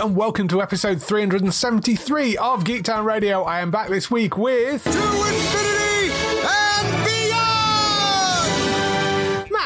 [0.00, 3.42] and welcome to episode 373 of Geektown Radio.
[3.42, 6.10] I am back this week with To infinity
[6.46, 7.09] and!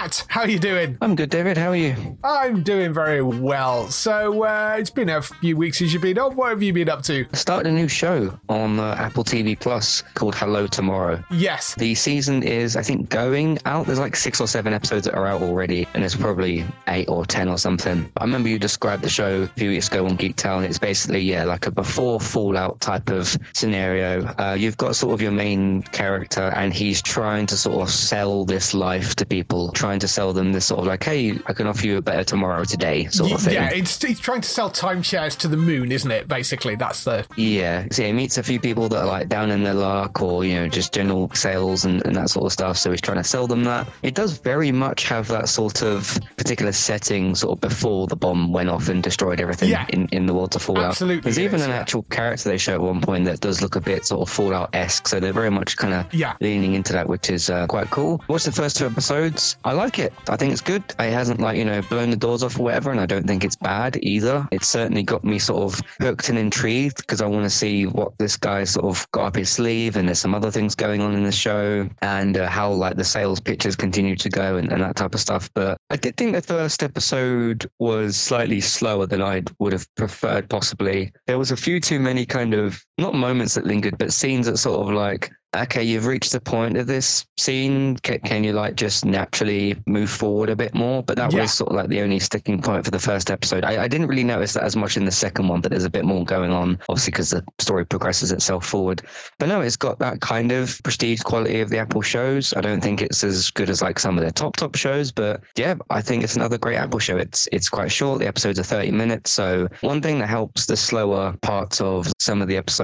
[0.04, 0.26] Matt.
[0.28, 0.98] How are you doing?
[1.00, 1.56] I'm good, David.
[1.56, 2.18] How are you?
[2.22, 3.88] I'm doing very well.
[3.88, 6.36] So uh, it's been a few weeks since you've been on.
[6.36, 7.24] What have you been up to?
[7.32, 11.24] I started a new show on uh, Apple TV Plus called Hello Tomorrow.
[11.30, 11.74] Yes.
[11.76, 13.86] The season is, I think, going out.
[13.86, 17.24] There's like six or seven episodes that are out already, and there's probably eight or
[17.24, 18.10] ten or something.
[18.18, 20.64] I remember you described the show a few weeks ago on Geektown.
[20.64, 24.26] It's basically, yeah, like a before Fallout type of scenario.
[24.38, 28.44] Uh, you've got sort of your main character, and he's trying to sort of sell
[28.44, 31.66] this life to people, trying to sell them this sort of like, hey, I can
[31.66, 33.54] offer you a better tomorrow today sort of thing.
[33.54, 36.28] Yeah, it's, it's trying to sell timeshares to the moon, isn't it?
[36.28, 37.26] Basically, that's the.
[37.36, 40.44] Yeah, so he meets a few people that are like down in their luck or,
[40.44, 42.78] you know, just general sales and, and that sort of stuff.
[42.78, 43.86] So he's trying to sell them that.
[44.02, 48.52] It does very much have that sort of particular setting sort of before the bomb
[48.52, 49.86] went off and destroyed everything Yeah.
[49.90, 50.84] in, in the world to Fallout.
[50.90, 51.76] Absolutely There's even is, an yeah.
[51.78, 54.70] actual character they show at one point that does look a bit sort of Fallout
[54.74, 55.08] esque.
[55.08, 56.34] So they're very much kind of Yeah.
[56.40, 58.22] leaning into that, which is uh, quite cool.
[58.28, 59.56] Watched the first two episodes.
[59.64, 60.12] I like it.
[60.28, 60.82] I think it's good.
[60.98, 62.90] It hasn't like, you know, blown the doors off or whatever.
[62.90, 64.46] And I don't think it's bad either.
[64.50, 68.16] It's certainly got me sort of hooked and intrigued because I want to see what
[68.18, 69.96] this guy sort of got up his sleeve.
[69.96, 73.04] And there's some other things going on in the show and uh, how like the
[73.04, 75.50] sales pitches continue to go and, and that type of stuff.
[75.54, 80.48] But I did think the first episode was slightly slower than I would have preferred,
[80.48, 81.12] possibly.
[81.26, 84.58] There was a few too many kind of not moments that lingered, but scenes that
[84.58, 87.96] sort of like, okay, you've reached the point of this scene.
[87.98, 91.02] Can, can you like just naturally move forward a bit more?
[91.02, 91.42] But that Yeah.
[91.42, 93.64] was sort of like the only sticking point for the first episode.
[93.64, 95.90] I, I didn't really notice that as much in the second one, but there's a
[95.90, 99.02] bit more going on, obviously, because the story progresses itself forward.
[99.38, 102.52] But no, it's got that kind of prestige quality of the Apple shows.
[102.56, 105.40] I don't think it's as good as like some of their top top shows, but
[105.56, 107.16] yeah, I think it's another great Apple show.
[107.16, 108.18] It's it's quite short.
[108.20, 109.30] The episodes are 30 minutes.
[109.30, 112.83] So one thing that helps the slower parts of some of the episodes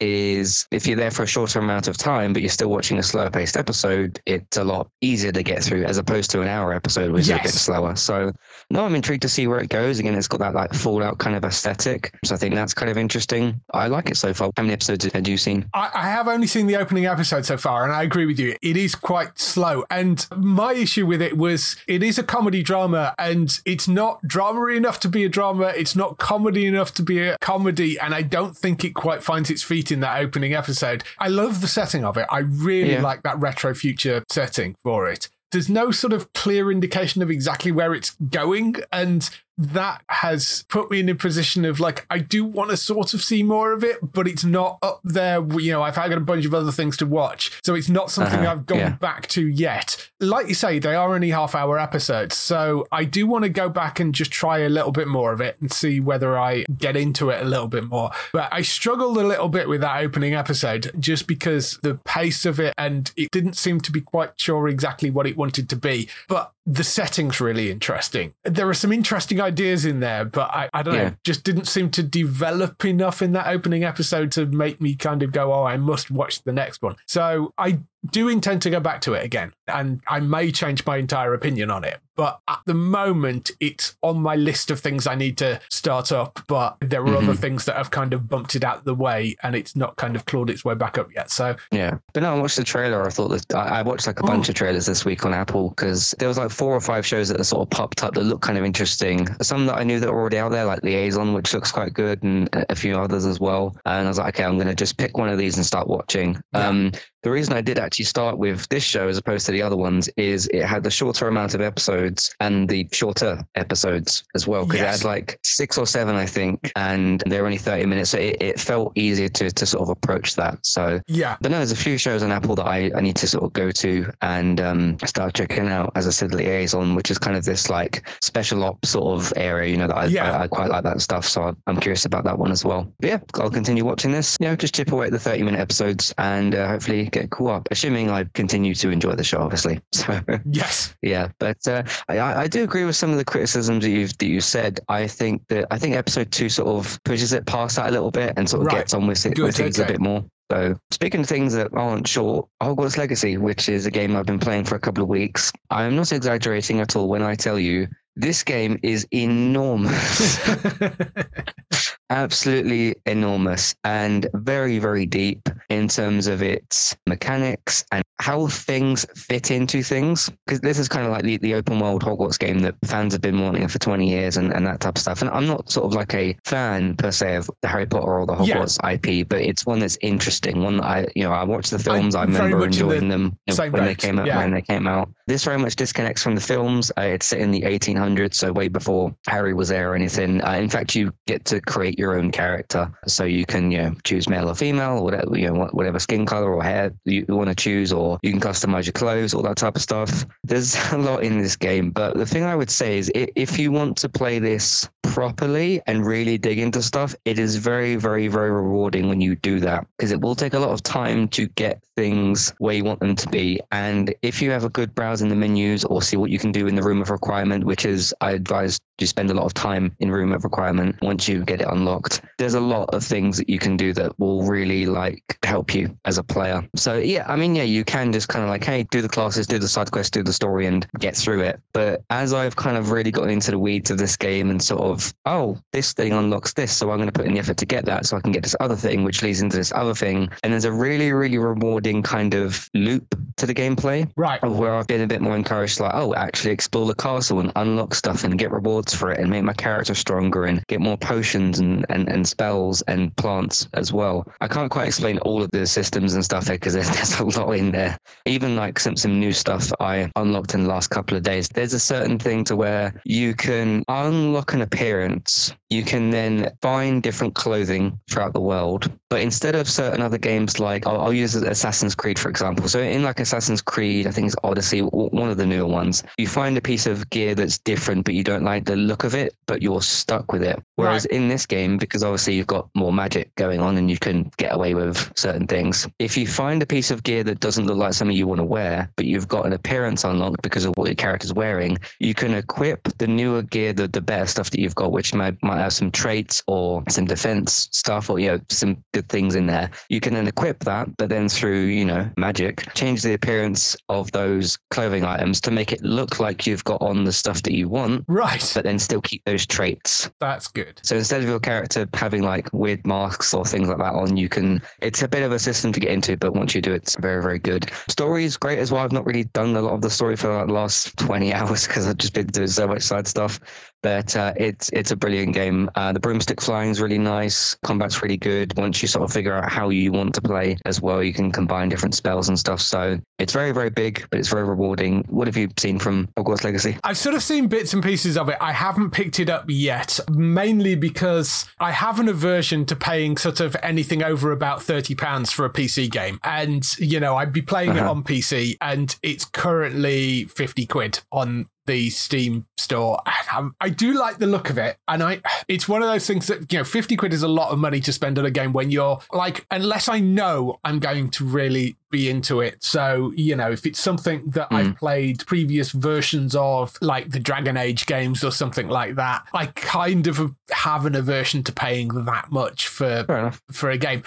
[0.00, 3.02] is if you're there for a shorter amount of time, but you're still watching a
[3.02, 6.72] slower paced episode, it's a lot easier to get through as opposed to an hour
[6.72, 7.96] episode, which is a bit slower.
[7.96, 8.32] So
[8.70, 9.98] no, I'm intrigued to see where it goes.
[9.98, 12.14] Again, it's got that like Fallout kind of aesthetic.
[12.24, 13.60] So I think that's kind of interesting.
[13.72, 14.50] I like it so far.
[14.56, 15.68] How many episodes have you seen?
[15.74, 18.56] I, I have only seen the opening episode so far, and I agree with you.
[18.62, 19.84] It is quite slow.
[19.90, 24.66] And my issue with it was it is a comedy drama, and it's not drama
[24.66, 25.72] enough to be a drama.
[25.76, 27.98] It's not comedy enough to be a comedy.
[27.98, 31.04] And I don't think it quite finds its feet in that opening episode.
[31.18, 32.26] I love the setting of it.
[32.30, 33.02] I really Yeah.
[33.02, 35.28] like that retro future setting for it.
[35.52, 38.76] There's no sort of clear indication of exactly where it's going.
[38.92, 43.14] And that has put me in a position of like, I do want to sort
[43.14, 45.42] of see more of it, but it's not up there.
[45.58, 47.52] You know, I've had a bunch of other things to watch.
[47.64, 48.90] So it's not something Uh-huh, I've gone yeah.
[48.90, 50.10] back to yet.
[50.20, 52.36] Like you say, they are only half hour episodes.
[52.36, 55.40] So I do want to go back and just try a little bit more of
[55.40, 58.10] it and see whether I get into it a little bit more.
[58.32, 62.58] But I struggled a little bit with that opening episode just because the pace of
[62.58, 66.08] it and it didn't seem to be quite sure exactly what it wanted to be.
[66.28, 68.32] But the setting's really interesting.
[68.42, 71.08] There are some interesting ideas in there, but I, I don't Yeah.
[71.10, 75.22] know, just didn't seem to develop enough in that opening episode to make me kind
[75.22, 76.96] of go, oh, I must watch the next one.
[77.06, 77.78] So I
[78.10, 81.70] do intend to go back to it again, and I may change my entire opinion
[81.70, 82.00] on it.
[82.16, 86.40] But at the moment, it's on my list of things I need to start up.
[86.46, 89.36] But there are other things that have kind of bumped it out of the way,
[89.42, 91.30] and it's not kind of clawed its way back up yet.
[91.30, 93.04] So Yeah, but no, I watched the trailer.
[93.04, 96.14] I thought that I watched like a bunch of trailers this week on Apple because
[96.18, 98.58] there was like four or five shows that sort of popped up that looked kind
[98.58, 99.26] of interesting.
[99.42, 102.22] Some that I knew that were already out there, like Liaison, which looks quite good,
[102.22, 103.76] and a few others as well.
[103.86, 105.88] And I was like, okay, I'm going to just pick one of these and start
[105.88, 106.40] watching.
[106.52, 106.92] Um,
[107.24, 109.76] the reason I did actually you start with this show as opposed to the other
[109.76, 114.64] ones is it had the shorter amount of episodes and the shorter episodes as well
[114.66, 114.96] because Yes.
[114.96, 118.10] it had like six or seven, I think, and they're only 30 minutes.
[118.10, 120.58] So it, it felt easier to, to sort of approach that.
[120.64, 121.36] So Yeah.
[121.40, 123.52] but no, there's a few shows on Apple that I, I need to sort of
[123.52, 125.92] go to and um, start checking out.
[125.94, 129.70] As I said, Liaison, which is kind of this like special ops sort of area,
[129.70, 130.32] you know, that I, Yeah.
[130.36, 131.26] I, I quite like that stuff.
[131.26, 132.92] So I'm curious about that one as well.
[133.00, 134.36] But yeah, I'll continue watching this.
[134.40, 137.50] You know, just chip away at the 30 minute episodes and uh, hopefully get caught
[137.50, 139.80] up, assuming I continue to enjoy the show, obviously.
[139.92, 140.94] So Yes.
[141.02, 144.26] yeah, but uh, I, I do agree with some of the criticisms that you've that
[144.26, 144.80] you said.
[144.88, 148.10] I think that I think episode two sort of pushes it past that a little
[148.10, 148.78] bit and sort of Right.
[148.78, 149.88] gets on with it Good, with things okay.
[149.88, 150.24] a bit more.
[150.50, 154.38] So speaking of things that aren't short, Hogwarts Legacy, which is a game I've been
[154.38, 157.58] playing for a couple of weeks, I am not exaggerating at all when I tell
[157.58, 157.86] you
[158.16, 160.38] this game is enormous.
[162.10, 169.50] absolutely enormous and very very deep in terms of its mechanics and how things fit
[169.50, 170.30] into things.
[170.46, 173.22] Because this is kind of like the, the open world hogwarts game that fans have
[173.22, 175.20] been wanting for 20 years and, and that type of stuff.
[175.20, 178.26] And i'm not sort of like a fan per se of the harry potter or
[178.26, 178.56] the Yeah.
[178.56, 181.78] hogwarts ip but it's one that's interesting one that i you know i watched the
[181.78, 184.38] films i, very remember in the enjoying them when they came out yeah.
[184.38, 185.10] when they came out.
[185.26, 186.92] This very much disconnects from the films.
[186.98, 190.42] Uh, it's set in the 1800s so way before harry was there or anything.
[190.42, 192.90] Uh, in fact you get to create your own character.
[193.06, 196.26] So you can you know choose male or female or whatever you know whatever skin
[196.26, 199.56] color or hair you want to choose or you can customize your clothes all that
[199.56, 200.26] type of stuff.
[200.44, 203.72] There's a lot in this game but the thing i would say is if you
[203.72, 208.50] want to play this properly and really dig into stuff it is very very very
[208.50, 211.82] rewarding when you do that because it will take a lot of time to get
[211.96, 213.60] things where you want them to be.
[213.70, 216.50] And if you have a good browse in the menus or see what you can
[216.50, 219.54] do in the room of requirement which is i advise you spend a lot of
[219.54, 222.20] time in room of requirement once you get it unlocked.
[222.38, 225.96] There's a lot of things that you can do that will really like help you
[226.04, 226.66] as a player.
[226.76, 229.46] So yeah i mean yeah you can just kind of like hey do the classes
[229.46, 231.60] do the side quests do the story and get through it.
[231.72, 234.82] But as i've kind of really gotten into the weeds of this game and sort
[234.82, 237.66] of oh this thing unlocks this so i'm going to put in the effort to
[237.66, 240.28] get that so i can get this other thing which leads into this other thing.
[240.42, 244.42] And there's a really really rewarding kind of loop to the gameplay Right.
[244.42, 247.50] of where I've been a bit more encouraged, like, oh, actually explore the castle and
[247.56, 250.98] unlock stuff and get rewards for it and make my character stronger and get more
[250.98, 254.26] potions and, and, and spells and plants as well.
[254.40, 257.24] I can't quite explain all of the systems and stuff there because there's, there's a
[257.24, 257.96] lot in there.
[258.26, 261.48] Even like some, some new stuff I unlocked in the last couple of days.
[261.48, 267.02] There's a certain thing to where you can unlock an appearance, you can then find
[267.02, 268.90] different clothing throughout the world.
[269.10, 272.68] But instead of certain other games like, I'll, I'll use Assassin's Creed, for example.
[272.68, 276.26] So in like Assassin's Creed, I think it's Odyssey, one of the newer ones, you
[276.26, 279.34] find a piece of gear that's different, but you don't like the look of it,
[279.46, 280.62] but you're stuck with it.
[280.76, 284.30] Whereas in this game, because obviously you've got more magic going on and you can
[284.36, 287.76] get away with certain things, if you find a piece of gear that doesn't look
[287.76, 290.86] like something you want to wear, but you've got an appearance unlocked because of what
[290.86, 294.74] your character's wearing, you can equip the newer gear, the, the better stuff that you've
[294.74, 298.82] got, which might, might have some traits or some defense stuff or, you know, some
[298.92, 299.70] good things in there.
[299.88, 304.10] You can then equip that, but then through, you know, magic, change the appearance of
[304.12, 307.68] those clothing items to make it look like you've got on the stuff that you
[307.68, 308.50] want, Right.
[308.54, 310.10] but then still keep those traits.
[310.20, 310.80] That's good.
[310.82, 314.28] So instead of your character having like weird masks or things like that on, you
[314.28, 314.62] can.
[314.80, 317.22] It's a bit of a system to get into, but once you do, it's very
[317.22, 317.70] very good.
[317.88, 318.82] Story is great as well.
[318.84, 321.86] I've not really done a lot of the story for the last twenty hours because
[321.86, 323.40] I've just been doing so much side stuff.
[323.84, 325.70] But uh, it's it's a brilliant game.
[325.74, 327.54] Uh, the broomstick flying is really nice.
[327.62, 328.56] Combat's really good.
[328.56, 331.30] Once you sort of figure out how you want to play as well, you can
[331.30, 332.62] combine different spells and stuff.
[332.62, 335.04] So it's very very big, but it's very rewarding.
[335.10, 336.78] What have you seen from Hogwarts Legacy?
[336.82, 338.38] I've sort of seen bits and pieces of it.
[338.40, 343.38] I haven't picked it up yet, mainly because I have an aversion to paying sort
[343.40, 346.18] of anything over about £30 for a PC game.
[346.24, 347.90] And, you know, I'd be playing it Uh-huh.
[347.90, 353.00] on PC and it's currently 50 quid on the Steam store.
[353.06, 354.78] And I, I do like the look of it.
[354.88, 357.50] And I, it's one of those things that, you know, 50 quid is a lot
[357.50, 361.10] of money to spend on a game when you're like, unless I know I'm going
[361.10, 362.62] to really be into it.
[362.64, 367.56] So, you know, if it's something that I've played previous versions of, like the Dragon
[367.56, 372.32] Age games or something like that, I kind of have an aversion to paying that
[372.32, 374.02] much for for a game.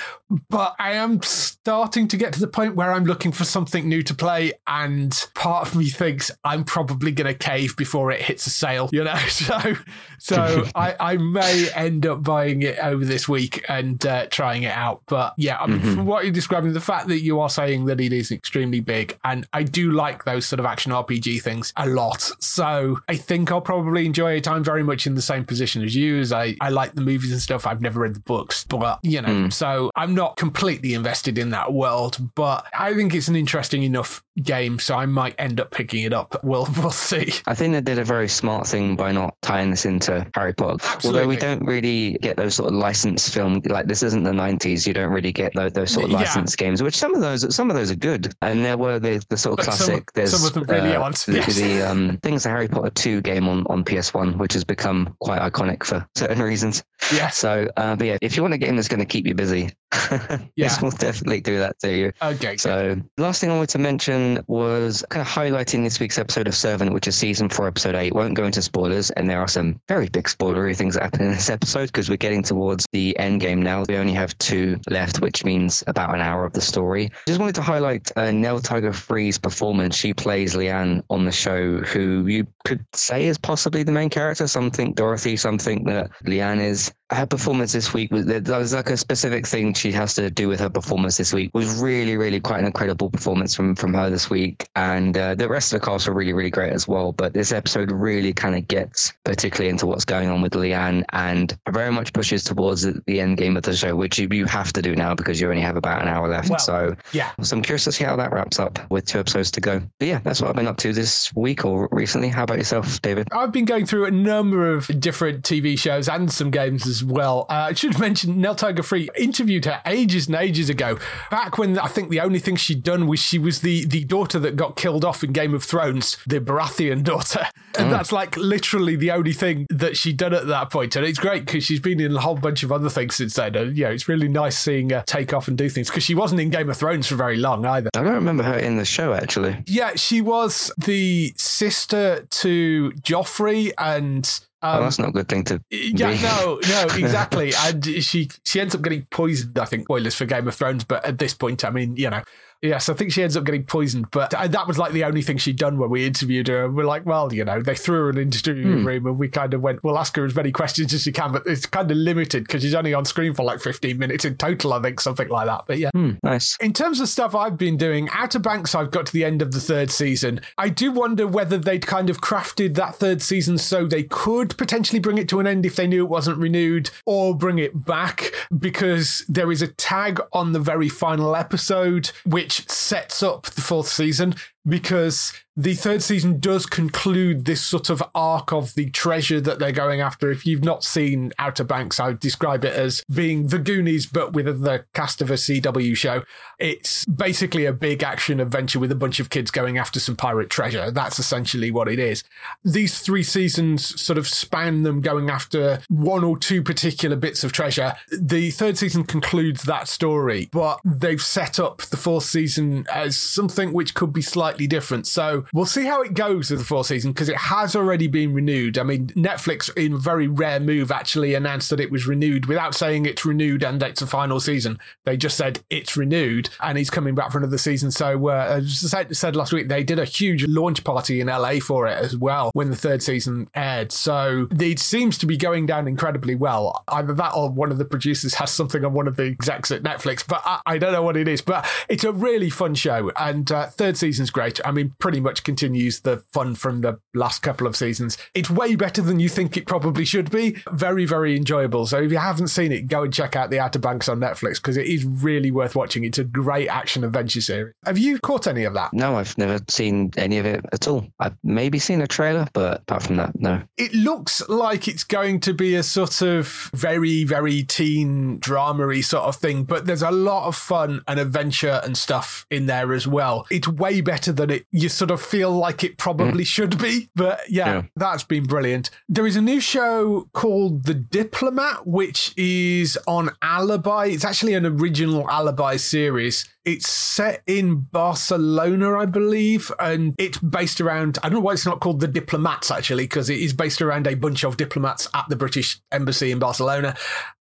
[0.50, 4.04] But I am starting to get to the point where I'm looking for something new
[4.04, 8.46] to play, and part of me thinks I'm probably going to cave before it hits
[8.48, 8.90] a sale.
[8.92, 9.76] You know, so
[10.20, 14.74] so I, I may end up buying it over this week and uh, trying it
[14.74, 15.04] out.
[15.08, 18.00] But yeah, I mean, from what you're describing, the fact that you are saying that
[18.02, 19.18] it is extremely big.
[19.24, 22.32] And I do like those sort of action RPG things a lot.
[22.40, 24.48] So I think I'll probably enjoy it.
[24.48, 27.32] I'm very much in the same position as you, as I, I like the movies
[27.32, 27.66] and stuff.
[27.68, 29.54] I've never read the books, but you know, Mm.
[29.54, 34.24] so I'm not completely invested in that world, but I think it's an interesting enough
[34.42, 36.44] game, so I might end up picking it up.
[36.44, 37.34] We'll we'll see.
[37.46, 40.84] I think they did a very smart thing by not tying this into Harry Potter.
[41.06, 44.88] Although we don't really get those sort of licensed film like this isn't the nineties.
[44.88, 46.18] You don't really get those, those sort of Yeah.
[46.20, 48.34] licensed games, which some of those some of those are good.
[48.42, 50.12] And there were the, the sort of But some- classic.
[50.14, 51.56] there's some of them really uh, aren't, The, yes.
[51.56, 55.16] the um, things the Harry Potter two game on on PS One, which has become
[55.20, 56.84] quite iconic for certain reasons.
[57.14, 57.30] Yeah.
[57.30, 59.72] So, uh, but yeah, if you want a game that's going to keep you busy,
[60.12, 60.68] Yeah.
[60.68, 62.12] this will definitely do that to you.
[62.22, 62.58] Okay.
[62.58, 66.48] So, the last thing I wanted to mention was kind of highlighting this week's episode
[66.48, 68.14] of Servant, which is season four, episode eight.
[68.14, 71.32] Won't go into spoilers, and there are some very big spoilery things that happen in
[71.32, 73.84] this episode because we're getting towards the end game now.
[73.88, 77.10] We only have two left, which means about an hour of the story.
[77.28, 79.96] Just wanted to highlight uh, Nell Tiger Free's performance.
[79.96, 84.48] She plays Leanne on the show, who you could say is possibly the main character.
[84.48, 86.92] Some think Dorothy, some think that Leanne is.
[87.12, 90.48] Her performance this week was there was like a specific thing she has to do
[90.50, 94.10] with her performance this week was really really quite an incredible performance from from her
[94.10, 97.14] this week and uh, the rest of the cast were really really great as well
[97.14, 101.58] but this episode really kind of gets particularly into what's going on with Leanne and
[101.70, 104.74] very much pushes towards the, the end game of the show which you, you have
[104.74, 107.32] to do now because you only have about an hour left Well, so yeah.
[107.42, 109.82] so I'm curious to see how that wraps up with two episodes to go.
[110.00, 112.28] But yeah that's what I've been up to this week or recently.
[112.28, 113.30] How about yourself David?
[113.32, 117.46] I've been going through a number of different TV shows and some games as well.
[117.50, 120.98] Uh, I should mention Nell Tiger Free interviewed her ages and ages ago,
[121.32, 124.40] back when I think the only thing she'd done was she was the, the daughter
[124.40, 127.48] that got killed off in Game of Thrones, the Baratheon daughter.
[127.78, 130.96] And that's like literally the only thing that she'd done at that point.
[130.96, 133.56] And it's great because she's been in a whole bunch of other things since then.
[133.56, 136.16] And, you know, it's really nice seeing her take off and do things because she
[136.16, 137.92] wasn't in Game of Thrones for very long either.
[137.96, 143.72] I don't remember her in the show actually Yeah, she was the sister to Joffrey
[143.78, 144.40] and.
[144.74, 146.22] Oh Um, that's not a good thing to yeah, be.
[146.22, 147.54] no, no, exactly.
[147.58, 149.58] and she she ends up getting poisoned.
[149.60, 152.22] I think spoilers for Game of Thrones, but at this point, I mean, you know,
[152.62, 154.12] yes, I think she ends up getting poisoned.
[154.12, 156.66] But that was like the only thing she'd done when we interviewed her.
[156.66, 159.28] And we're like, well, you know, they threw her in an interview room, and we
[159.28, 161.90] kind of went, we'll ask her as many questions as she can, but it's kind
[161.90, 164.74] of limited because she's only on screen for like fifteen minutes in total.
[164.74, 165.64] I think something like that.
[165.68, 165.90] But yeah.
[165.94, 169.26] Hmm, nice In terms of stuff I've been doing, Outer Banks, I've got to the
[169.26, 170.42] end of the third season.
[170.58, 175.00] I do wonder whether they'd kind of crafted that third season so they could potentially
[175.00, 178.32] bring it to an end if they knew it wasn't renewed, or bring it back
[178.58, 183.88] because there is a tag on the very final episode which sets up the fourth
[183.88, 184.36] season.
[184.68, 189.72] Because the third season does conclude this sort of arc of the treasure that they're
[189.72, 190.30] going after.
[190.30, 194.34] If you've not seen Outer Banks, I would describe it as being the Goonies, but
[194.34, 196.24] with the cast of a CW show.
[196.60, 200.52] It's basically a big action adventure with a bunch of kids going after some pirate
[200.52, 200.92] treasure.
[200.92, 202.24] That's essentially what it is.
[202.64, 207.52] These three seasons sort of span them going after one or two particular bits of
[207.52, 207.96] treasure.
[208.12, 213.74] The third season concludes that story, but they've set up the fourth season as something
[213.74, 215.08] which could be slightly different.
[215.08, 218.34] So we'll see how it goes with the fourth season because it has already been
[218.34, 218.78] renewed.
[218.78, 222.76] I mean, Netflix, in a very rare move, actually announced that it was renewed without
[222.76, 224.80] saying it's renewed and it's a final season.
[225.06, 227.92] They just said it's renewed and he's coming back for another season.
[227.92, 231.60] So, uh, as I said, last week, they did a huge launch party in LA
[231.60, 233.92] for it as well when the third season aired.
[233.92, 236.84] So it seems to be going down incredibly well.
[236.88, 239.84] Either that or one of the producers has something on one of the execs at
[239.84, 241.42] Netflix, but I, I don't know what it is.
[241.42, 244.60] But it's a really fun show, and uh, third season's great.
[244.66, 248.18] I mean, pretty much continues the fun from the last couple of seasons.
[248.34, 250.58] It's way better than you think it probably should be.
[250.72, 251.86] Very, very enjoyable.
[251.88, 254.56] So if you haven't seen it, go and check out The Outer Banks on Netflix
[254.56, 256.04] because it is really worth watching.
[256.04, 257.74] It's a great action adventure series.
[257.86, 258.94] Have you caught any of that?
[258.94, 261.08] No, I've never seen any of it at all.
[261.20, 263.62] I've maybe seen a trailer, but apart from that, no.
[263.78, 269.24] It looks like it's going to be a sort of very, very teen dramery sort
[269.24, 273.08] of thing, but there's a lot of fun and adventure and stuff in there as
[273.08, 273.46] well.
[273.50, 276.48] It's way better than it you sort of feel like it probably mm.
[276.48, 277.10] should be.
[277.16, 277.82] But yeah, Yeah.
[277.96, 278.90] that's been brilliant.
[279.10, 284.08] There is a new show called The Diplomat, which is on Alibi.
[284.08, 286.48] It's actually an original Alibi series.
[286.66, 291.18] It's set in Barcelona, I believe, and it's based around.
[291.24, 294.06] I don't know why it's not called The Diplomats, actually, because it is based around
[294.06, 296.96] a bunch of diplomats at the British Embassy in Barcelona.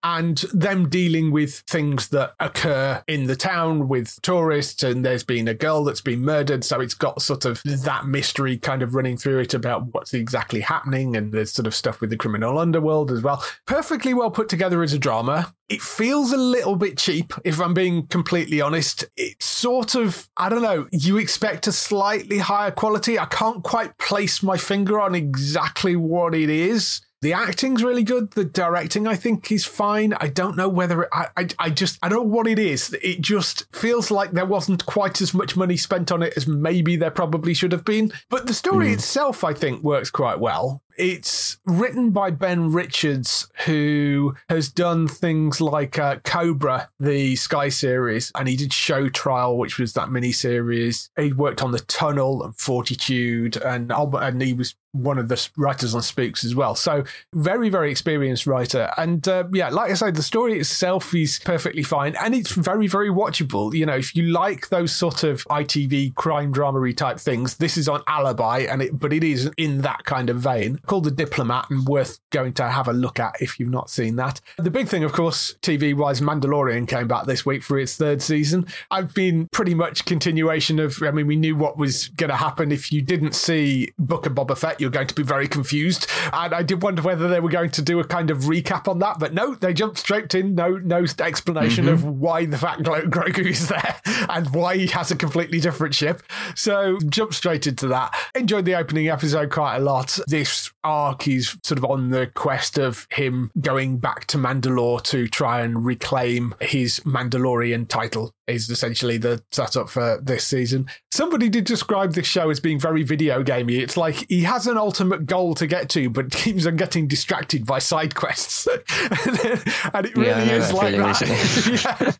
[0.02, 5.48] And them dealing with things that occur in the town with tourists and there's been
[5.48, 9.16] a girl that's been murdered so it's got sort of that mystery kind of running
[9.16, 13.10] through it about what's exactly happening and there's sort of stuff with the criminal underworld
[13.10, 13.44] as well.
[13.66, 15.54] Perfectly well put together as a drama.
[15.68, 19.04] It feels a little bit cheap if i'm being completely honest.
[19.16, 23.18] It's sort of i don't know you expect a slightly higher quality.
[23.18, 28.30] I can't quite place my finger on exactly what it is the acting's really good.
[28.30, 30.14] The directing, I think, is fine.
[30.14, 32.96] I don't know whether it, I, I, I just, I don't know what it is.
[33.02, 36.96] It just feels like there wasn't quite as much money spent on it as maybe
[36.96, 38.12] there probably should have been.
[38.30, 38.94] But the story mm.
[38.94, 40.82] itself, I think, works quite well.
[40.96, 48.32] It's written by Ben Richards, who has done things like uh, Cobra, the Sky series,
[48.34, 51.10] and he did Show Trial, which was that mini series.
[51.16, 55.48] He worked on The Tunnel and Fortitude, and Albert, and he was one of the
[55.56, 56.74] writers on Spooks as well.
[56.74, 58.90] So very, very experienced writer.
[58.96, 62.86] And uh, yeah, like I said, the story itself is perfectly fine, and it's very,
[62.86, 63.72] very watchable.
[63.74, 67.88] You know, if you like those sort of ITV crime dramery type things, this is
[67.88, 71.70] on Alibi, and it but it is in that kind of vein called The Diplomat
[71.70, 74.40] and worth going to have a look at if you've not seen that.
[74.58, 78.22] The big thing, of course, TV wise, Mandalorian came back this week for its third
[78.22, 78.66] season.
[78.90, 82.72] I've been pretty much continuation of, I mean, we knew what was going to happen.
[82.72, 86.06] If you didn't see Book of Boba Fett, you're going to be very confused.
[86.32, 88.98] And I did wonder whether they were going to do a kind of recap on
[89.00, 90.54] that, but no, they jumped straight in.
[90.54, 91.94] No, no explanation mm-hmm.
[91.94, 96.22] of why the fat Grogu is there and why he has a completely different ship.
[96.54, 98.14] So jump straight into that.
[98.34, 100.18] Enjoyed the opening episode quite a lot.
[100.26, 105.28] This arc is sort of on the quest of him going back to Mandalore to
[105.28, 110.86] try and reclaim his Mandalorian title is essentially the setup for this season.
[111.12, 113.76] Somebody did describe this show as being very video gamey.
[113.76, 117.66] It's like he has an ultimate goal to get to, but keeps on getting distracted
[117.66, 118.66] by side quests.
[118.66, 122.18] and it really yeah, is like that.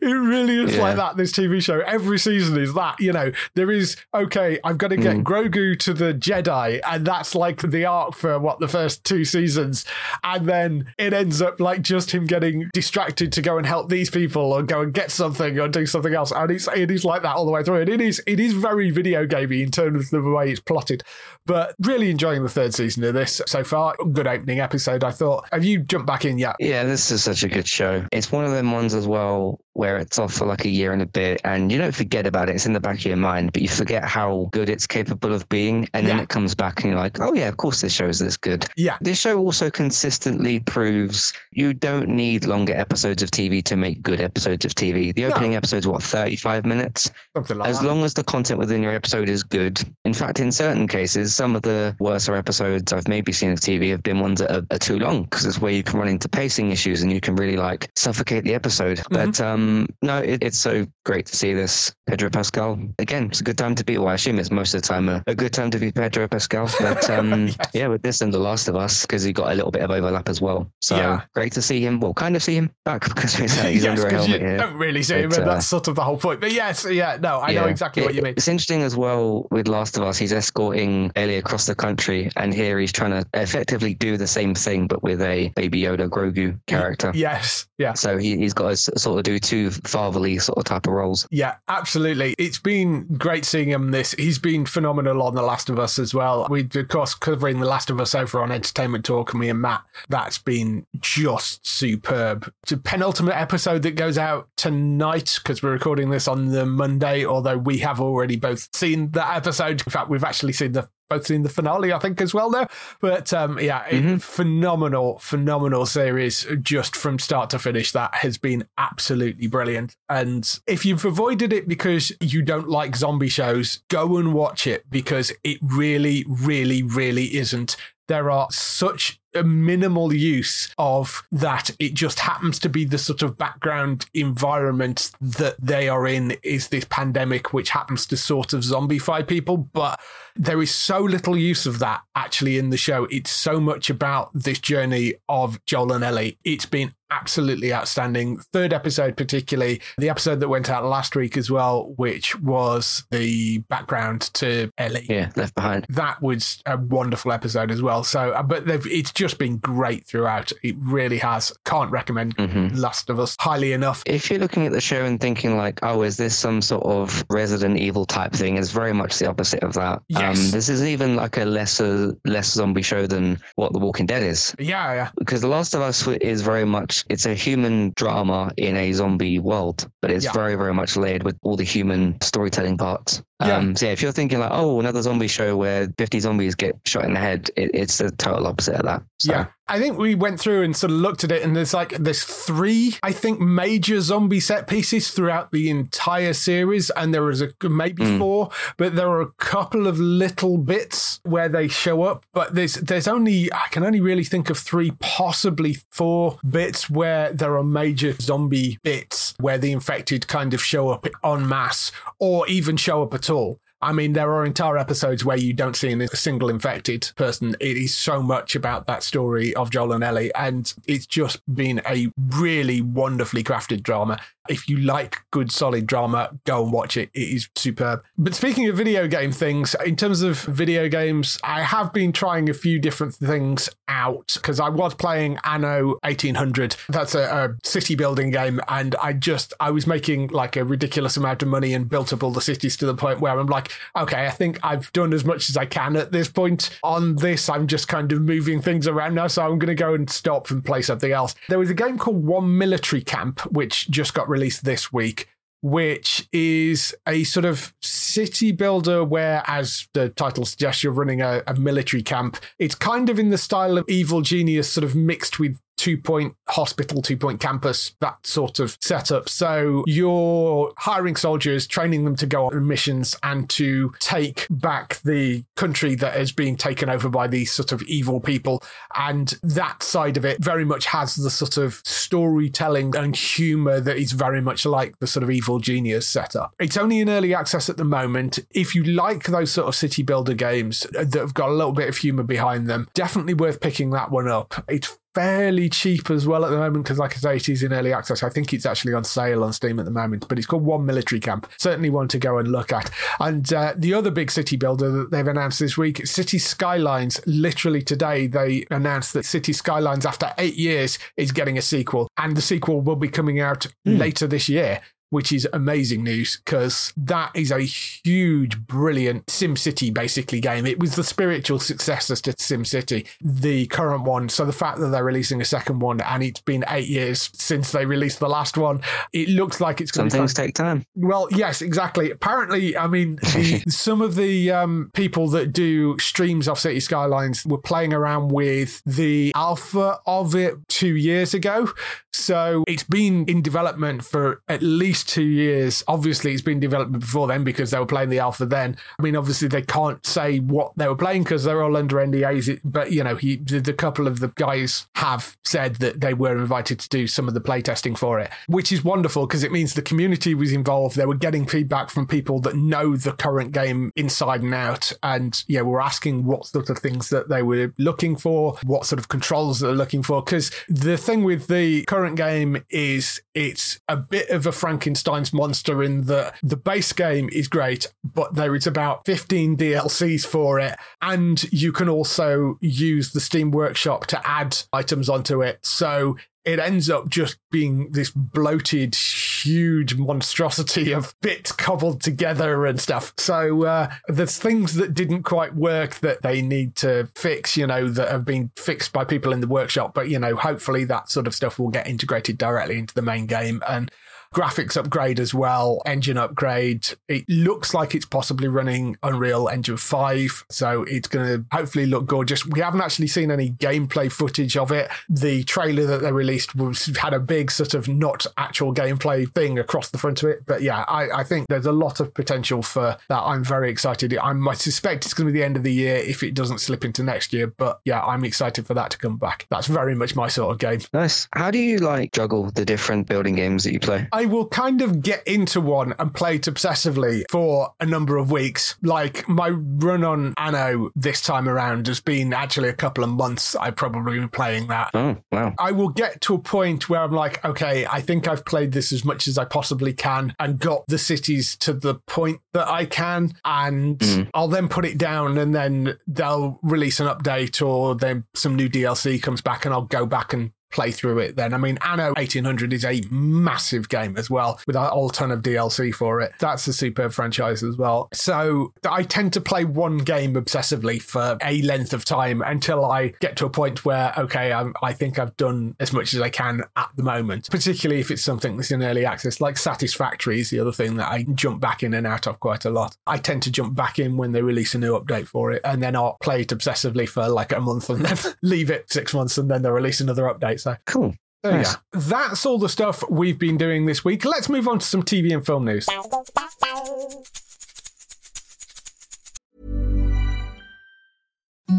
[0.00, 0.08] Yeah.
[0.08, 0.82] It really is yeah.
[0.82, 1.80] like that, this TV show.
[1.80, 5.22] Every season is that, you know, there is, okay, I've got to get mm.
[5.22, 9.84] Grogu to the Jedi, and that's like the arc for what the first two seasons.
[10.24, 14.10] And then it ends up like just him getting distracted to go and help these
[14.10, 16.32] people or go and get something or do something else.
[16.32, 17.80] And it's it is like that all the way through.
[17.80, 21.02] And it is it is very video gamey in terms of the way it's plotted.
[21.46, 23.96] But really enjoying the third season of this so far.
[24.12, 25.48] Good opening episode, I thought.
[25.52, 26.56] Have you jumped back in yet?
[26.58, 28.06] Yeah, this is such a good show.
[28.12, 31.02] It's one of them ones as well where it's off for like a year and
[31.02, 32.56] a bit and you don't forget about it.
[32.56, 35.48] It's in the back of your mind, but you forget how good it's capable of
[35.48, 35.88] being.
[35.94, 36.22] And then yeah.
[36.22, 38.66] it comes back and you're like, oh, yeah, of course this show is this good.
[38.76, 38.96] Yeah.
[39.00, 44.20] This show also consistently proves you don't need longer episodes of TV to make good
[44.20, 45.14] episodes of TV.
[45.14, 45.56] The opening no.
[45.58, 47.10] episode's what, 35 minutes?
[47.34, 47.86] Something like as that.
[47.86, 49.80] long as the content within your episode is good.
[50.04, 53.90] In fact, in certain cases, some of the worser episodes I've maybe seen of TV
[53.90, 56.28] have been ones that are, are too long because it's where you can run into
[56.28, 58.98] pacing issues and you can really like suffocate the episode.
[58.98, 59.14] Mm-hmm.
[59.14, 61.92] But um, no, it, it's so great to see this.
[62.06, 62.78] Pedro Pascal.
[62.98, 63.96] Again, it's a good time to be.
[63.96, 66.28] Well, I assume it's most of the time a, a good time to be Pedro
[66.28, 66.68] Pascal.
[66.80, 67.56] But um, yes.
[67.72, 69.90] yeah, with this and The Last of Us, because he got a little bit of
[69.90, 70.70] overlap as well.
[70.80, 71.22] So yeah.
[71.34, 72.00] great to see him.
[72.00, 74.56] Well, kind of see him back because he's yes, under a helmet here.
[74.56, 76.40] Don't really see but, him, uh, that's sort of the whole point.
[76.40, 78.34] But yes, yeah, no, I yeah, know exactly it, what you mean.
[78.36, 80.18] It's interesting as well with Last of Us.
[80.18, 84.54] He's escorting Ellie across the country, and here he's trying to effectively do the same
[84.54, 87.12] thing, but with a Baby Yoda Grogu character.
[87.14, 87.92] Yes, yeah.
[87.92, 91.26] So he, has got to sort of do two fatherly sort of type of roles.
[91.30, 92.34] Yeah, absolutely.
[92.38, 94.12] It's been great seeing him this.
[94.12, 96.46] He's been phenomenal on The Last of Us as well.
[96.50, 99.60] We, of course, covering The Last of Us over on Entertainment Talk, and me and
[99.60, 102.52] Matt, that's been just superb.
[102.62, 107.24] It's a penultimate episode that goes out tonight because we're recording this on the Monday,
[107.24, 109.82] although we have already both seen that episode.
[109.86, 112.68] In fact, we've actually seen the both seen the finale, I think, as well now.
[113.00, 114.16] But um, yeah, mm-hmm.
[114.18, 117.92] phenomenal, phenomenal series just from start to finish.
[117.92, 119.96] That has been absolutely brilliant.
[120.08, 124.88] And if you've avoided it because you don't like zombie shows, go and watch it
[124.88, 127.76] because it really, really, really isn't.
[128.10, 131.70] There are such a minimal use of that.
[131.78, 136.70] It just happens to be the sort of background environment that they are in is
[136.70, 139.56] this pandemic, which happens to sort of zombify people.
[139.58, 140.00] But
[140.34, 143.04] there is so little use of that actually in the show.
[143.12, 146.36] It's so much about this journey of Joel and Ellie.
[146.42, 148.38] It's been absolutely outstanding.
[148.52, 153.58] Third episode, particularly the episode that went out last week as well, which was the
[153.68, 155.06] background to Ellie.
[155.08, 155.86] Yeah, left behind.
[155.88, 158.04] That was a wonderful episode as well.
[158.04, 160.52] So, uh, but it's just been great throughout.
[160.62, 161.52] It really has.
[161.64, 162.76] Can't recommend mm-hmm.
[162.76, 164.02] Last of Us highly enough.
[164.06, 167.24] If you're looking at the show and thinking like, oh, is this some sort of
[167.30, 168.56] Resident Evil type thing?
[168.56, 170.02] It's very much the opposite of that.
[170.08, 170.38] Yes.
[170.38, 174.22] Um, this is even like a lesser, less zombie show than what The Walking Dead
[174.22, 174.54] is.
[174.58, 175.10] Yeah, yeah.
[175.18, 178.92] Because The Last of Us is very much much it's a human drama in a
[178.92, 180.32] zombie world, but it's Yeah.
[180.32, 183.22] very, very much layered with all the human storytelling parts.
[183.40, 183.56] Yeah.
[183.56, 186.76] Um, so yeah, if you're thinking like, oh, another zombie show where 50 zombies get
[186.84, 189.02] shot in the head, it, it's the total opposite of that.
[189.18, 189.46] So, Yeah.
[189.68, 192.24] I think we went through and sort of looked at it, and there's like there's
[192.24, 197.50] three, I think, major zombie set pieces throughout the entire series, and there is a
[197.68, 198.18] maybe Mm.
[198.18, 202.24] four, but there are a couple of little bits where they show up.
[202.34, 207.32] But there's there's only I can only really think of three, possibly four bits where
[207.32, 212.44] there are major zombie bits where the infected kind of show up en masse, or
[212.48, 213.60] even show up at all.
[213.82, 217.56] I mean, there are entire episodes where you don't see a single infected person.
[217.60, 221.80] It is so much about that story of Joel and Ellie, and it's just been
[221.88, 224.20] a really wonderfully crafted drama.
[224.48, 227.10] If you like good, solid drama, go and watch it.
[227.14, 228.02] It is superb.
[228.16, 232.48] But speaking of video game things, in terms of video games, I have been trying
[232.48, 236.76] a few different things out because I was playing Anno 1800.
[236.88, 241.16] That's a, a city building game, and I just I was making like a ridiculous
[241.16, 243.70] amount of money and built up all the cities to the point where I'm like,
[243.96, 246.70] okay, I think I've done as much as I can at this point.
[246.82, 249.94] On this, I'm just kind of moving things around now, so I'm going to go
[249.94, 251.34] and stop and play something else.
[251.48, 255.28] There was a game called One Military Camp, which just got released this week.
[255.62, 261.42] Which is a sort of city builder where, as the title suggests, you're running a,
[261.46, 262.38] a military camp.
[262.58, 266.36] It's kind of in the style of Evil Genius, sort of mixed with two point
[266.46, 269.30] hospital, two point campus, that sort of setup.
[269.30, 275.44] So you're hiring soldiers, training them to go on missions and to take back the
[275.56, 278.62] country that is being taken over by these sort of evil people.
[278.94, 283.96] And that side of it very much has the sort of storytelling and humor that
[283.96, 286.54] is very much like the sort of evil genius setup.
[286.58, 288.38] It's only in early access at the moment.
[288.50, 291.88] If you like those sort of city builder games that have got a little bit
[291.88, 294.62] of humor behind them, definitely worth picking that one up.
[294.68, 297.72] It's fairly cheap as well at the moment because, like I say, it is in
[297.72, 298.22] early access.
[298.22, 300.86] I think it's actually on sale on Steam at the moment, but it's called One
[300.86, 301.50] Military Camp.
[301.58, 302.90] Certainly one to go and look at.
[303.18, 307.20] And uh, the other big city builder that they've announced this week, City Skylines.
[307.26, 312.36] Literally today, they announced that City Skylines, after eight years, is getting a sequel, and
[312.36, 317.30] the sequel will be coming out later this year which is amazing news because that
[317.34, 320.66] is a huge, brilliant SimCity basically game.
[320.66, 324.28] It was the spiritual successor to SimCity, the current one.
[324.28, 327.72] So the fact that they're releasing a second one and it's been eight years since
[327.72, 328.80] they released the last one,
[329.12, 330.84] it looks like it's going to things take time.
[330.94, 332.10] Well, yes, exactly.
[332.10, 337.44] Apparently, I mean, the, some of the um, people that do streams of City Skylines
[337.44, 341.70] were playing around with the alpha of it two years ago.
[342.12, 345.82] So it's been in development for at least two years.
[345.88, 348.76] Obviously, it's been developed before then because they were playing the alpha then.
[348.98, 352.60] I mean, obviously, they can't say what they were playing because they're all under NDAs.
[352.64, 356.80] But, you know, he, the, couple of the guys have said that they were invited
[356.80, 359.80] to do some of the playtesting for it, which is wonderful because it means the
[359.80, 360.96] community was involved.
[360.96, 364.92] They were getting feedback from people that know the current game inside and out.
[365.02, 368.98] And, yeah, we're asking what sort of things that they were looking for, what sort
[368.98, 370.22] of controls they're looking for.
[370.22, 374.52] Because the thing with the current game is it's a bit of a
[374.90, 380.26] Frankenstein's monster in that the base game is great, but there is about 15 DLCs
[380.26, 380.76] for it.
[381.00, 385.64] And you can also use the Steam Workshop to add items onto it.
[385.64, 392.80] So it ends up just being this bloated, huge monstrosity of bits cobbled together and
[392.80, 393.12] stuff.
[393.18, 397.88] So uh, there's things that didn't quite work that they need to fix, you know,
[397.90, 399.94] that have been fixed by people in the workshop.
[399.94, 403.26] But, you know, hopefully that sort of stuff will get integrated directly into the main
[403.26, 403.62] game.
[403.68, 403.90] And
[404.34, 406.88] graphics upgrade as well, engine upgrade.
[407.08, 412.06] It looks like it's possibly running Unreal Engine 5, so it's going to hopefully look
[412.06, 412.46] gorgeous.
[412.46, 414.88] We haven't actually seen any gameplay footage of it.
[415.08, 419.58] The trailer that they released was had a big sort of not actual gameplay thing
[419.58, 420.46] across the front of it.
[420.46, 423.20] But yeah, I, I think there's a lot of potential for that.
[423.22, 424.16] I'm very excited.
[424.16, 426.84] I suspect it's going to be the end of the year if it doesn't slip
[426.84, 427.48] into next year.
[427.48, 429.46] But yeah, I'm excited for that to come back.
[429.50, 430.80] That's very much my sort of game.
[430.92, 431.28] Nice.
[431.32, 434.06] How do you like juggle the different building games that you play?
[434.12, 438.30] I will kind of get into one and play it obsessively for a number of
[438.30, 438.76] weeks.
[438.82, 443.56] Like my run on Anno this time around has been actually a couple of months.
[443.56, 444.90] I've probably been playing that.
[444.94, 445.54] Oh, wow.
[445.58, 448.92] I will get to a point where I'm like, okay, I think I've played this
[448.92, 452.86] as much as I possibly can and got the cities to the point that I
[452.86, 453.32] can.
[453.44, 454.22] And hmm.
[454.34, 458.68] I'll then put it down and then they'll release an update or then some new
[458.68, 461.54] DLC comes back and I'll go back and play through it then.
[461.54, 465.42] I mean, Anno 1800 is a massive game as well with a whole ton of
[465.42, 466.32] DLC for it.
[466.38, 468.08] That's a superb franchise as well.
[468.12, 473.08] So I tend to play one game obsessively for a length of time until I
[473.20, 476.28] get to a point where, okay, I'm, I think I've done as much as I
[476.28, 480.50] can at the moment, particularly if it's something that's in early access, like Satisfactory is
[480.50, 482.96] the other thing that I jump back in and out of quite a lot.
[483.06, 485.82] I tend to jump back in when they release a new update for it, and
[485.82, 489.38] then I'll play it obsessively for like a month and then leave it six months
[489.38, 490.59] and then they'll release another update.
[490.62, 491.14] So Cool.
[491.42, 491.72] there Nice.
[491.72, 492.00] you go.
[492.00, 494.24] That's all the stuff we've been doing this week.
[494.24, 495.86] Let's move on to some TV and film news.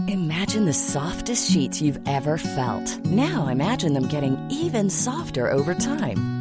[0.07, 2.97] Imagine the softest sheets you've ever felt.
[3.05, 6.40] Now imagine them getting even softer over time.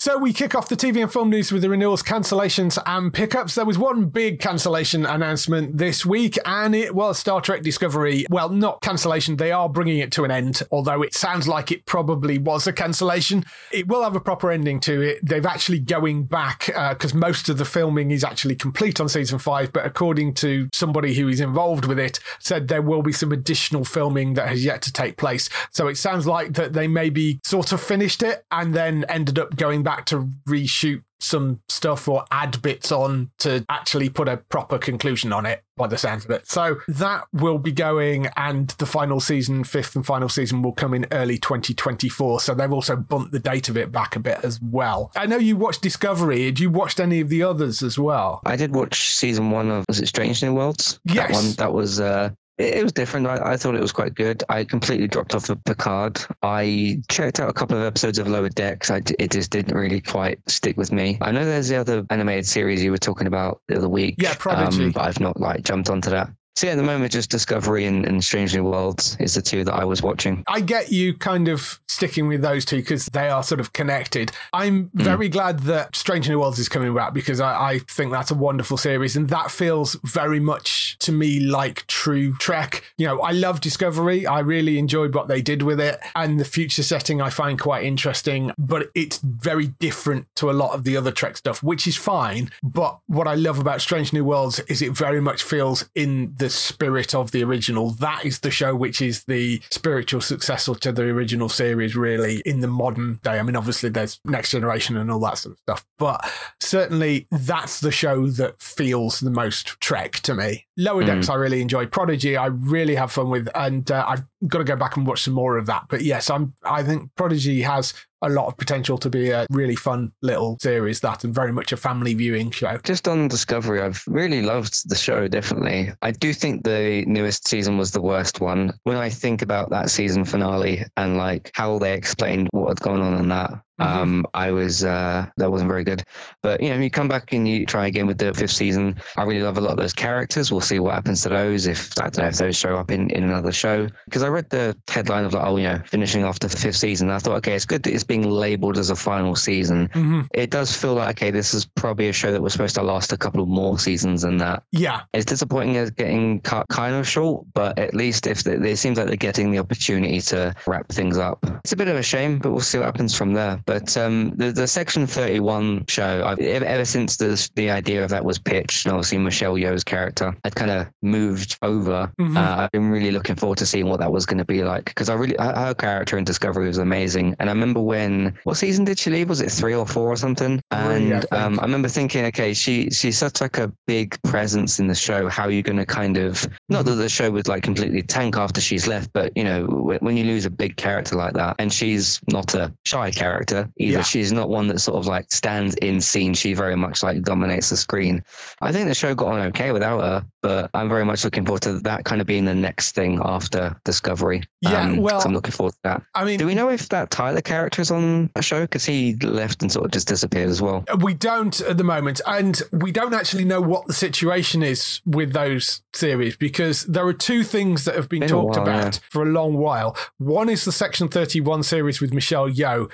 [0.00, 3.54] So we kick off the TV and film news with the renewals, cancellations, and pickups.
[3.54, 8.24] There was one big cancellation announcement this week, and it was Star Trek Discovery.
[8.30, 11.84] Well, not cancellation, they are bringing it to an end, although it sounds like it
[11.84, 13.44] probably was a cancellation.
[13.72, 15.18] It will have a proper ending to it.
[15.22, 19.38] They've actually going back, uh, because most of the filming is actually complete on season
[19.38, 23.32] five, but according to somebody who is involved with it, said there will be some
[23.32, 25.50] additional filming that has yet to take place.
[25.72, 29.56] So it sounds like that they maybe sort of finished it and then ended up
[29.56, 34.78] going back to reshoot some stuff or add bits on to actually put a proper
[34.78, 36.48] conclusion on it by the sounds of it.
[36.48, 40.94] So that will be going and the final season, fifth and final season will come
[40.94, 42.40] in early 2024.
[42.40, 45.12] So they've also bumped the date of it back a bit as well.
[45.14, 46.46] I know you watched Discovery.
[46.46, 48.40] Had you watched any of the others as well?
[48.46, 51.00] I did watch season one of was it Strange New Worlds?
[51.04, 51.32] That Yes.
[51.34, 53.26] one that was uh it, it was different.
[53.26, 54.44] I, I thought it was quite good.
[54.48, 56.20] I completely dropped off of Picard.
[56.42, 58.90] I checked out a couple of episodes of Lower Decks.
[58.90, 61.18] I it just didn't really quite stick with me.
[61.20, 64.16] I know there's the other animated series you were talking about the other week.
[64.18, 64.84] Yeah, Prodigy.
[64.84, 66.30] Um, but I've not like jumped onto that.
[66.60, 69.64] So yeah, at the moment, just Discovery and, and Strange New Worlds is the two
[69.64, 70.44] that I was watching.
[70.46, 74.30] I get you kind of sticking with those two because they are sort of connected.
[74.52, 75.02] I'm hmm.
[75.02, 78.34] very glad that Strange New Worlds is coming back because I, I think that's a
[78.34, 82.84] wonderful series and that feels very much to me like true Trek.
[82.98, 84.26] You know, I love Discovery.
[84.26, 87.84] I really enjoyed what they did with it and the future setting I find quite
[87.84, 91.96] interesting, but it's very different to a lot of the other Trek stuff, which is
[91.96, 92.50] fine.
[92.62, 96.49] But what I love about Strange New Worlds is it very much feels in the
[96.50, 97.90] spirit of the original.
[97.90, 102.60] That is the show which is the spiritual successor to the original series, really, in
[102.60, 103.38] the modern day.
[103.38, 107.80] I mean, obviously, there's Next Generation and all that sort of stuff, but certainly that's
[107.80, 110.66] the show that feels the most Trek to me.
[110.76, 111.86] Lower Decks, I really enjoy.
[111.86, 115.22] Prodigy, I really have fun with, and uh, I've got to go back and watch
[115.22, 115.86] some more of that.
[115.88, 116.54] But yes, I'm.
[116.64, 121.00] I think Prodigy has a lot of potential to be a really fun little series
[121.00, 122.78] that and very much a family viewing show.
[122.84, 125.92] Just on Discovery, I've really loved the show, definitely.
[126.02, 128.72] I do think the newest season was the worst one.
[128.84, 133.00] When I think about that season finale and like how they explained what had gone
[133.00, 136.02] on in that, um, I was, uh, that wasn't very good.
[136.42, 138.96] But, you know, you come back and you try again with the fifth season.
[139.16, 140.50] I really love a lot of those characters.
[140.50, 143.10] We'll see what happens to those if, I don't know, if those show up in,
[143.10, 143.88] in another show.
[144.04, 147.10] Because I read the headline of like, oh, you know, finishing off the fifth season.
[147.10, 149.88] I thought, okay, it's good that it's being labeled as a final season.
[149.88, 150.20] Mm-hmm.
[150.34, 153.12] It does feel like, okay, this is probably a show that was supposed to last
[153.12, 154.62] a couple of more seasons than that.
[154.72, 158.76] Yeah, It's disappointing as getting cut kind of short, but at least if they, it
[158.76, 161.44] seems like they're getting the opportunity to wrap things up.
[161.64, 163.60] It's a bit of a shame, but we'll see what happens from there.
[163.70, 168.10] But um, the, the Section 31 show, I've, ever, ever since the, the idea of
[168.10, 172.36] that was pitched, and obviously Michelle Yeoh's character had kind of moved over, Mhm.
[172.36, 174.86] uh, I've been really looking forward to seeing what that was going to be like
[174.86, 177.36] because I really, her, her character in Discovery was amazing.
[177.38, 179.28] And I remember when, what season did she leave?
[179.28, 180.56] Was it three or four or something?
[180.72, 184.80] Three, I And um, I remember thinking, okay, she she's such like a big presence
[184.80, 185.28] in the show.
[185.28, 188.36] How are you going to kind of not that the show would like completely tank
[188.36, 189.64] after she's left, but you know,
[190.00, 193.98] when you lose a big character like that, and she's not a shy character, either.
[193.98, 194.02] Yeah.
[194.02, 196.34] She's not one that sort of like stands in scene.
[196.34, 198.22] She very much like dominates the screen.
[198.60, 201.62] I think the show got on okay without her, but I'm very much looking forward
[201.62, 204.42] to that kind of being the next thing after Discovery.
[204.60, 206.02] Yeah, Um, well, I'm looking forward to that.
[206.14, 208.62] I mean, Do we know if that Tyler character is on a show?
[208.62, 210.84] Because he left and sort of just disappeared as well.
[211.00, 215.32] We don't at the moment, and we don't actually know what the situation is with
[215.32, 219.00] those series because there are two things that have been Been talked while, about yeah.
[219.08, 219.96] for a long while.
[220.18, 222.90] One is the Section 31 series with Michelle Yeoh.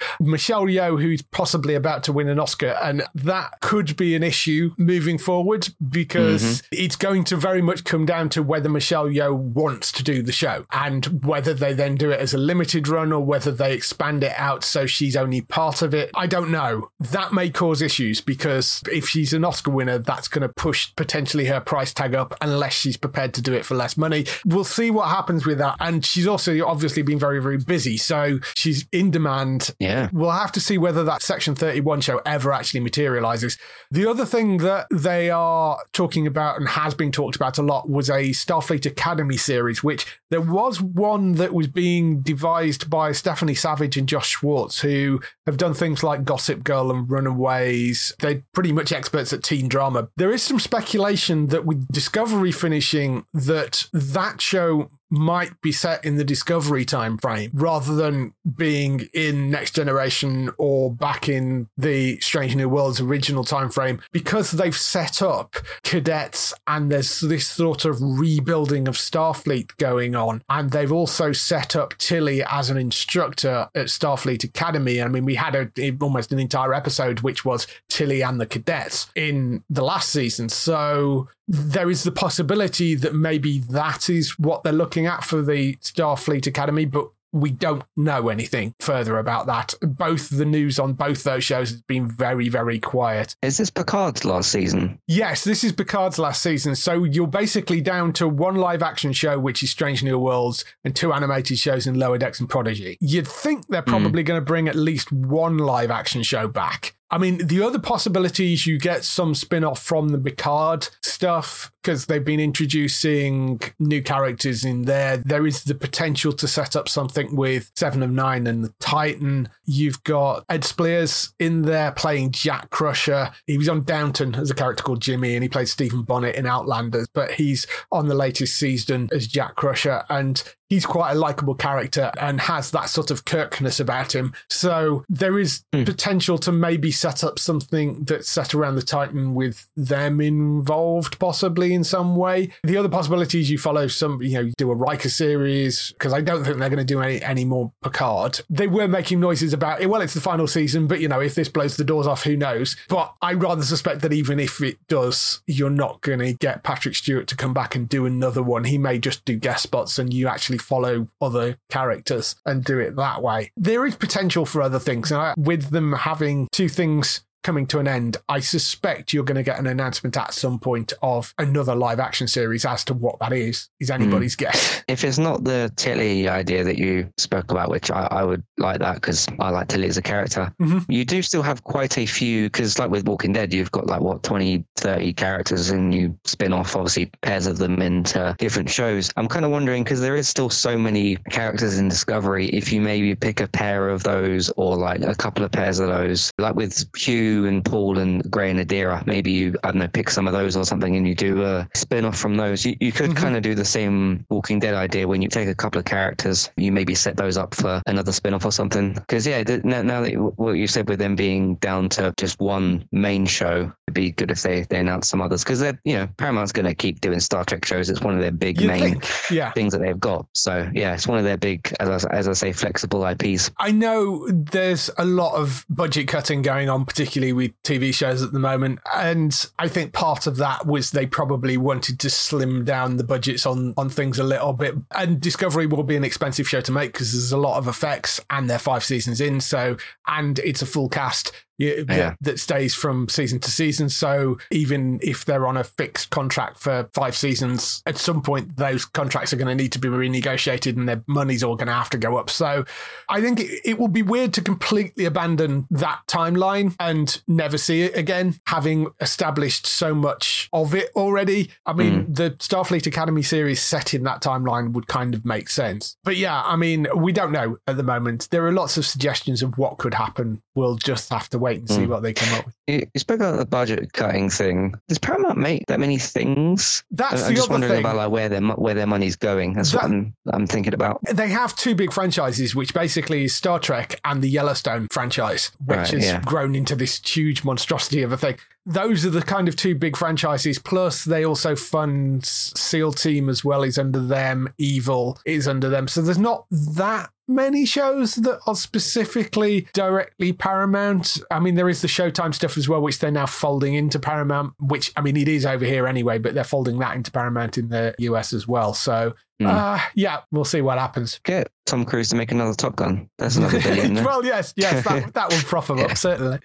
[0.47, 4.71] Michelle Yeoh, who's possibly about to win an Oscar, and that could be an issue
[4.79, 6.67] moving forward because Mm-hmm.
[6.73, 10.33] it's going to very much come down to whether Michelle Yeoh wants to do the
[10.33, 14.23] show and whether they then do it as a limited run or whether they expand
[14.23, 16.11] it out so she's only part of it.
[16.15, 16.91] I don't know.
[17.01, 21.47] That may cause issues because if she's an Oscar winner, that's going to push potentially
[21.47, 24.27] her price tag up unless she's prepared to do it for less money.
[24.45, 25.77] We'll see what happens with that.
[25.81, 27.97] And she's also obviously been very, very busy.
[27.97, 29.75] So she's in demand.
[29.81, 30.11] Yeah.
[30.13, 33.59] We'll have to see whether that Section 31 show ever actually materializes.
[33.91, 37.89] The other thing that they are talking about and has been talked about a lot
[37.89, 43.55] was a Starfleet Academy series, which there was one that was being devised by Stephanie
[43.55, 48.13] Savage and Josh Schwartz, who have done things like Gossip Girl and Runaways.
[48.19, 50.09] They're pretty much experts at teen drama.
[50.17, 56.17] There is some speculation that with Discovery finishing, that that show might be set in
[56.17, 62.57] the discovery time frame rather than being in next generation or back in the strange
[62.57, 67.97] new worlds original time frame because they've set up cadets and there's this sort of
[68.01, 73.87] rebuilding of starfleet going on and they've also set up tilly as an instructor at
[73.87, 75.01] starfleet academy.
[75.01, 79.09] I mean we had a, almost an entire episode which was tilly and the cadets
[79.15, 80.49] in the last season.
[80.49, 85.77] So there is the possibility that maybe that is what they're looking at for the
[85.77, 89.75] Starfleet Academy, but we don't know anything further about that.
[89.83, 93.37] Both the news on both those shows has been very, very quiet.
[93.43, 94.99] Is this Picard's last season?
[95.07, 99.39] Yes, this is Picard's last season, so you're basically down to one live action show,
[99.39, 102.97] which is Strange New Worlds, and two animated shows in Lower Decks and Prodigy.
[103.01, 103.91] You'd think they're hmm.
[103.91, 106.96] probably going to bring at least one live action show back.
[107.11, 112.07] I mean, the other possibilities you get some spin off from the Picard stuff because
[112.07, 115.19] they've been introducing new characters in there.
[115.19, 119.49] There is the potential to set up something with Seven of Nine and the Titan.
[119.65, 123.31] You've got Ed Speleers in there playing Jack Crusher.
[123.47, 126.45] He was on Downton as a character called Jimmy and he played Stephen Bonnet in
[126.45, 130.05] Outlanders, but he's on the latest season as Jack Crusher.
[130.11, 134.35] And he's quite a likable character and has that sort of Kirkness about him.
[134.51, 135.85] So there is hmm.
[135.85, 141.75] potential to maybe set up something that's set around the Titan with them involved, possibly
[141.75, 142.51] in some way.
[142.63, 146.13] The other possibility is you follow some, you know, you do a Riker series because
[146.13, 148.41] I don't think they're going to do any any more Picard.
[148.49, 149.89] They were making noises about it.
[149.89, 152.37] Well, it's the final season, but you know, if this blows the doors off, who
[152.37, 152.77] knows?
[152.89, 156.95] But I rather suspect that even if it does, you're not going to get Patrick
[156.95, 158.65] Stewart to come back and do another one.
[158.65, 162.97] He may just do guest spots and you actually follow other characters and do it
[162.97, 163.51] that way.
[163.57, 165.11] There is potential for other things.
[165.11, 169.37] And I, with them having two things coming to an end, I suspect you're going
[169.37, 173.21] to get an announcement at some point of another live action series as to what
[173.21, 174.83] that is, is anybody's guess.
[174.89, 178.81] If it's not the Tilly idea that you spoke about, which I, I would like
[178.81, 180.87] that because I like Tilly as a character, Mhm.
[180.89, 184.01] you do still have quite a few, because like with Walking Dead, you've got like
[184.01, 189.09] what, 20, 30 characters and you spin off obviously pairs of them into different shows.
[189.17, 192.81] I'm kind of wondering because there is still so many characters in Discovery, if you
[192.81, 196.57] maybe pick a pair of those or like a couple of pairs of those, like
[196.57, 200.27] with Hugh and Paul and Gray and Adira, maybe you, I don't know, pick some
[200.27, 202.65] of those or something and you do a spin off from those.
[202.65, 203.23] You, you could mm-hmm.
[203.23, 206.51] kind of do the same Walking Dead idea when you take a couple of characters,
[206.57, 208.95] you maybe set those up for another spin off or something.
[208.95, 212.15] Because, yeah, th- now, now that you- what you said with them being down to
[212.17, 215.45] just one main show, it'd be good if they, they announce some others.
[215.45, 217.91] Because, they're, you know, Paramount's going to keep doing Star Trek shows.
[217.91, 219.53] It's one of their big You'd main yeah.
[219.53, 220.27] things that they've got.
[220.33, 223.51] So, yeah, it's one of their big, as I, as I say, flexible IPs.
[223.59, 228.33] I know there's a lot of budget cutting going on, particularly with TV shows at
[228.33, 228.81] the moment.
[228.95, 233.47] And I think part of that was they probably wanted to slim down the budgets
[233.47, 234.75] on, on things a little bit.
[234.95, 238.21] And Discovery will be an expensive show to make because there's a lot of effects
[238.31, 239.41] and they're five seasons in.
[239.41, 241.33] So, and it's a full cast.
[241.59, 241.83] Yeah.
[241.85, 243.89] that, that stays from season to season.
[243.89, 248.85] So even if they're on a fixed contract for five seasons, at some point those
[248.85, 251.91] contracts are going to need to be renegotiated and their money's all going to have
[251.91, 252.31] to go up.
[252.31, 252.65] So
[253.09, 257.83] I think it, it will be weird to completely abandon that timeline and never see
[257.83, 261.51] it again, having established so much of it already.
[261.65, 262.17] I mean, mm.
[262.17, 265.97] the Starfleet Academy series set in that timeline would kind of make sense.
[266.05, 268.29] But yeah, I mean, we don't know at the moment.
[268.31, 270.43] There are lots of suggestions of what could happen.
[270.55, 271.89] We'll just have to wait and see Mm.
[271.89, 272.55] what they come up with.
[272.67, 274.75] You, you spoke about the budget cutting thing.
[274.89, 276.83] Does Paramount make that many things?
[276.91, 277.81] That's I'm the just other wondering thing.
[277.81, 279.55] about like where their where their money's going.
[279.55, 281.01] That's That- what I'm I'm thinking about.
[281.11, 285.77] They have two big franchises, which basically is Star Trek and the Yellowstone franchise, which
[285.79, 286.21] Right, has yeah.
[286.23, 288.37] grown into this huge monstrosity of a thing.
[288.69, 290.59] Those are the kind of two big franchises.
[290.59, 294.53] Plus, they also fund SEAL Team as well, is under them.
[294.59, 295.87] Evil is under them.
[295.87, 301.19] So there's not that many shows that are specifically directly Paramount.
[301.31, 304.55] I mean, there is the Showtime stuff as well, which they're now folding into Paramount,
[304.61, 307.69] which, I mean, it is over here anyway, but they're folding that into Paramount in
[307.69, 308.75] the US as well.
[308.75, 309.47] So, Hmm.
[309.49, 311.21] uh, yeah, we'll see what happens.
[311.25, 313.11] Get Tom Cruise to make another Top Gun.
[313.19, 313.95] That's another billion.
[314.05, 316.39] well, yes, yes, that, that will prop them up, certainly.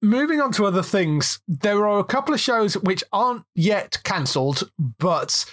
[0.00, 4.70] Moving on to other things, there are a couple of shows which aren't yet cancelled,
[4.78, 5.44] but